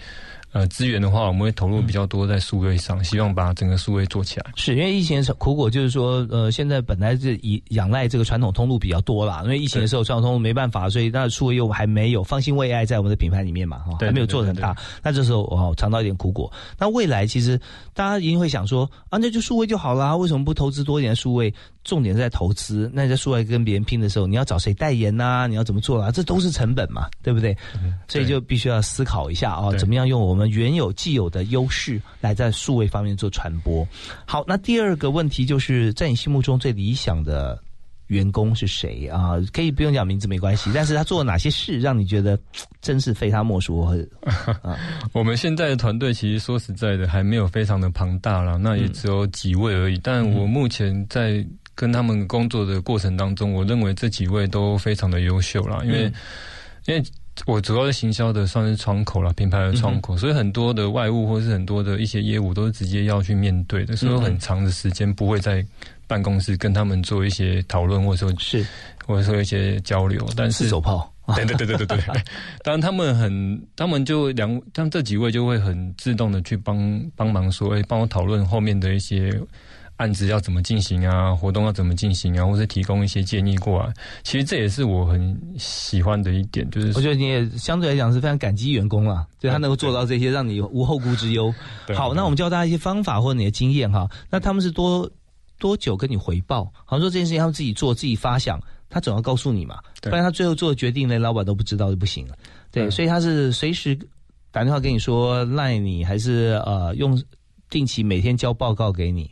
[0.52, 4.46] 呃，资源的话，我们会投入比较多在数位上，希望把整个数位做起来。
[4.54, 14.76] 是因为疫情的苦果，就是说，呃，现在本来是以仰赖这个传统通路比较多啦，因为疫情的时候传统通路没办法，所以那数位又还没有放心为爱在我们的品牌里面嘛，哈，还没有做的很大。
[15.02, 16.52] 那这时候哦，尝到一点苦果。
[16.78, 17.58] 那未来其实
[17.94, 21.52] 大家一定会想说，啊，那就数位就好啦，为什么不投资多一点数位？
[21.84, 22.90] 重点在投资。
[22.92, 25.46] 那你在数位跟别人拼的时候，你要找谁代言呐？
[25.48, 26.10] 你要怎么做啊？
[26.10, 27.56] 这都是成本嘛，对不对？
[28.08, 33.86] 所以就必须要思考一下啊，怎么样用我们原有既有的优势来在数位方面做传播。
[34.24, 37.60] 好，那第二个问题就是在你心目中最理想的
[38.06, 39.32] 员工是谁啊？
[39.52, 42.38] 可以不用讲名字没关系，但是他做了哪些事让你觉得
[42.80, 43.80] 真是非他莫属？
[43.80, 44.78] 啊，
[45.12, 49.98] 我们现在的团队其实说实在的还没有非常的庞大了，那也只有几位而已。
[50.00, 51.44] 但我目前在。
[51.74, 56.12] 跟他们工作的过程当中，我认为这几位都非常的优秀啦，因为
[56.86, 57.02] 因为
[57.46, 65.64] 我主要是行销的算是窗口了，品牌的窗口，所以很多的外务或是很多的一些业务都是直接要去面对的，所以有很长的时间不会在
[66.06, 68.66] 办公室跟他们做一些讨论，或者说是
[69.06, 70.28] 或者说一些交流。
[70.36, 72.22] 但是手炮，对对对对对对，
[72.62, 79.32] 当然他们很，他们就两，像这几位就会很自动的去帮帮忙说，哎，帮我讨论后面的一些。
[80.02, 81.32] 案子要怎么进行啊？
[81.32, 82.44] 活动要怎么进行啊？
[82.44, 83.92] 或者提供一些建议过来。
[84.24, 91.54] 其实这也是我很喜欢的一点，就是我觉得你也相对来讲是非常感激员工啊，对他能够做到这些，让你无后顾之忧。
[91.94, 94.10] 好，那我们教大家一些方法或者你的经验哈。
[94.28, 95.08] 那他们是多
[95.58, 96.64] 多久跟你回报？
[96.84, 102.34] 好像说这件事情他们自己做自己发想，他总要告诉你嘛，不然他最后做的决定连老板都不知道就不行了。
[102.70, 103.96] 对，所以他是随时
[104.50, 107.22] 打电话跟你说赖你，还是呃用
[107.70, 109.30] 定期每天交报告给你。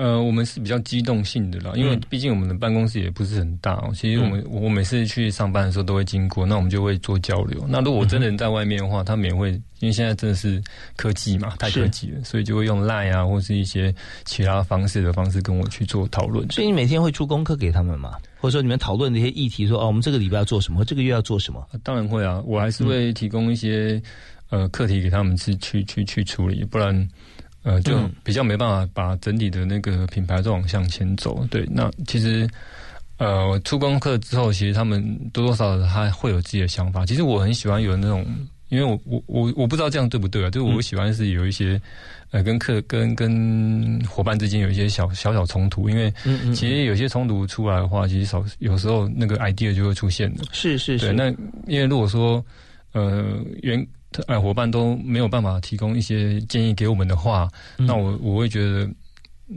[0.00, 3.92] 呃，我们是比较机动性的啦，因为毕竟我们的办公室也不是很大哦。
[3.94, 7.62] 其实我们我每次去上班的时候都会经过，那我们就会做交流。
[7.68, 10.58] 那如果我真的人在外面的话，他们也会，因为现在真的是
[10.96, 13.94] 科技嘛，太科技了，所以就会用 Line 啊，或是一些
[14.24, 16.50] 其他方式的方式跟我去做讨论。
[16.50, 18.14] 所以你每天会出功课给他们吗？
[18.40, 21.62] 或者说你们讨论的一些议题，说哦，我们这个礼拜要做什么，这个月要做什么？
[21.82, 24.00] 当然会啊，我还是会提供一些
[24.48, 27.06] 呃课题给他们去去去去处理，不然。
[27.62, 27.94] 呃，就
[28.24, 31.46] 比较没办法把整体的那个品牌都往向前走。
[31.50, 32.48] 对，那其实，
[33.18, 35.02] 呃，出功课之后，其实他们
[35.32, 37.04] 多多少少他会有自己的想法。
[37.04, 38.24] 其实我很喜欢有那种，
[38.70, 40.48] 因为我我我我不知道这样对不对啊？
[40.48, 41.78] 就是我喜欢是有一些
[42.30, 46.10] 呃，跟客跟跟伙伴之间有一些小小小冲突，因为
[46.54, 50.44] 其实有些冲突出来的话，其实少有时候那个 idea 就会出现的。
[50.50, 51.06] 是是是。
[51.06, 51.28] 对，那
[51.66, 52.42] 因为如果说
[52.92, 53.86] 呃原。
[54.26, 58.88] 呃，伙伴都没有办法提供一些建议给我们的话，那我我会觉得。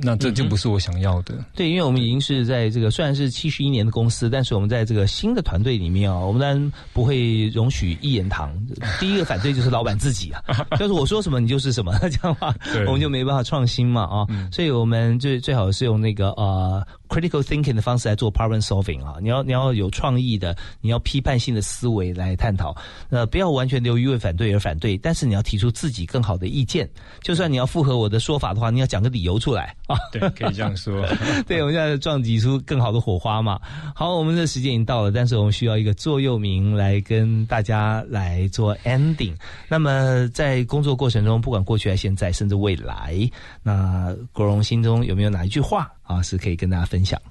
[0.02, 1.36] 那这就不是我想要的。
[1.56, 8.52] 对，因为我们已经是在这个虽然是七十一年的公司，但是我们在这个新的团队里面啊，我们当然不会容许一言堂。
[9.00, 10.42] 第一个反对就是老板自己啊，
[10.80, 12.56] 就是我说什么你就是什么，这样话
[12.88, 14.28] 我们就没办法创新嘛啊。
[14.52, 19.16] 所以我们最最好是用那个呃 critical thinking 的方式来做 problem solving 啊。
[19.22, 22.76] 你要你要有创意的，你要批判性的思维来探讨。
[23.10, 26.90] 呃，不要完全由于为反对而反对，但是你要提出自己更好的意见。
[27.22, 29.76] 就算你要符合我的说法的话，你要讲个理由出来。
[29.88, 31.06] 啊，对，可以这样说。
[31.46, 33.60] 对，我们现在撞击出更好的火花嘛。
[33.94, 39.36] 好，我们的时间已经到了，但是我们需要一个座右铭来跟大家来做 ending。
[39.68, 43.30] 那么在工作过程中，不管过去还是现在，甚至未来，
[43.62, 47.22] 那国荣心中有没有哪一句话啊，是可以跟大家分享？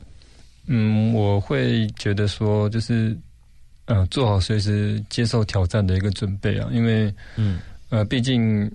[0.67, 3.17] 嗯，我会觉得说，就是
[3.87, 8.71] 呃，做好随时接受挑战的一个准备啊，因为嗯呃，毕竟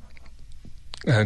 [1.05, 1.25] 呃，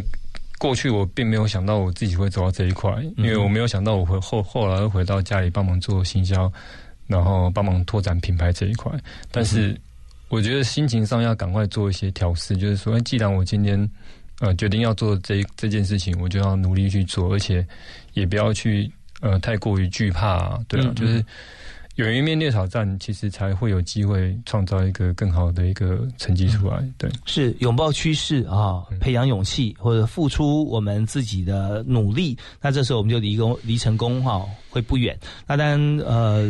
[0.62, 6.48] 过去我并没有想到我自己会走到这一块，因为我没有想到我会后后来会回到家里帮忙做行销，
[7.08, 8.92] 然后帮忙拓展品牌这一块。
[9.32, 9.76] 但是
[10.28, 13.90] 我觉得心情上要赶快做一些调试，就是说，既然我今天
[14.38, 17.66] 呃决定要做这这件事情，我就要努力去做，而且
[18.12, 18.88] 也不要去
[19.20, 21.24] 呃太过于惧怕，对就是。
[21.96, 26.82] 勇于面对挑战，其实才会有机会创造一个更好的一个成绩出来。
[26.96, 32.36] 对，是拥抱趋势啊，培养勇气，或者付出我们自己的努力。
[32.60, 35.18] 那这时候我们就离功离成功哈、会不远。
[35.46, 36.44] 那当然呃，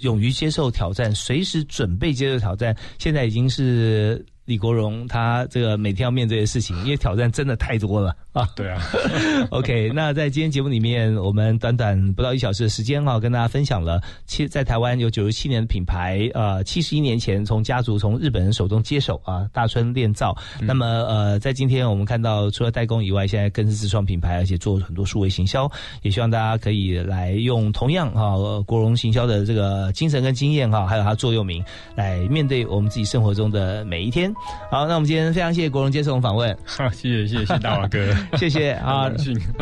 [0.00, 4.24] 勇于接受挑战，随时准备接受挑战，现在已经是。
[4.48, 8.48] 李国荣他这个每天要面对的事情，因为挑战真的太多了啊。
[8.54, 8.80] 对啊。
[9.50, 20.36] OK，那在今天节目里面，我们短短不到一小时的时间哈，跟大家分享了，七在台湾有九十七年的品牌，呃，七十一年前从家族从日本人手中接手啊，大春炼造。
[20.60, 25.70] 那么呃，在今天我们看到，除了代工以外，现在更是自创品牌，而且做很多数位行销，
[26.02, 31.62] 也希望大家可以来用同样哈、呃国荣行销的这个精神跟经验哈，还有它座右铭，
[31.94, 34.32] 来面对我们自己生活中的每一天。
[34.70, 39.10] 好，那我们今天非常谢谢国荣接受我们访问，好，谢谢谢谢大华哥， 谢谢啊，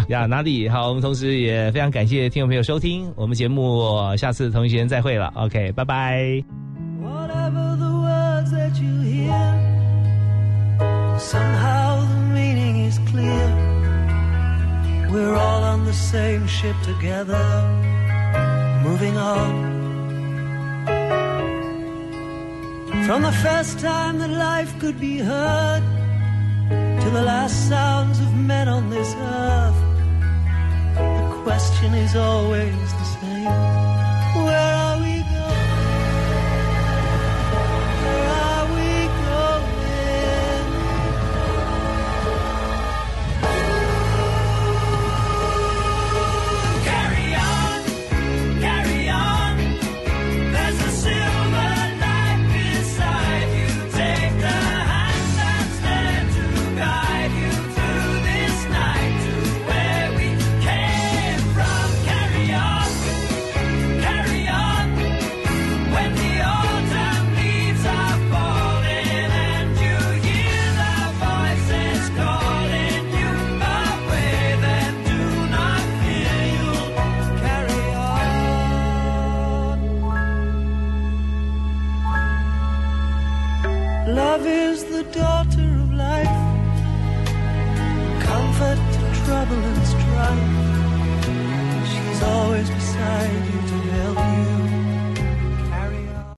[0.09, 6.43] 呀哪里好，我们同时也非常感谢听众朋友收听我们节目，下次同一时间再会了，OK，拜拜。
[7.03, 9.33] Whatever the words that you hear,
[11.19, 13.49] somehow the meaning is clear.
[15.11, 17.39] We're all on the same ship together,
[18.83, 19.75] moving on.
[23.07, 25.83] From the first time that life could be heard
[27.07, 29.81] to the last sounds of men on this earth,
[30.97, 33.86] the question is always the same.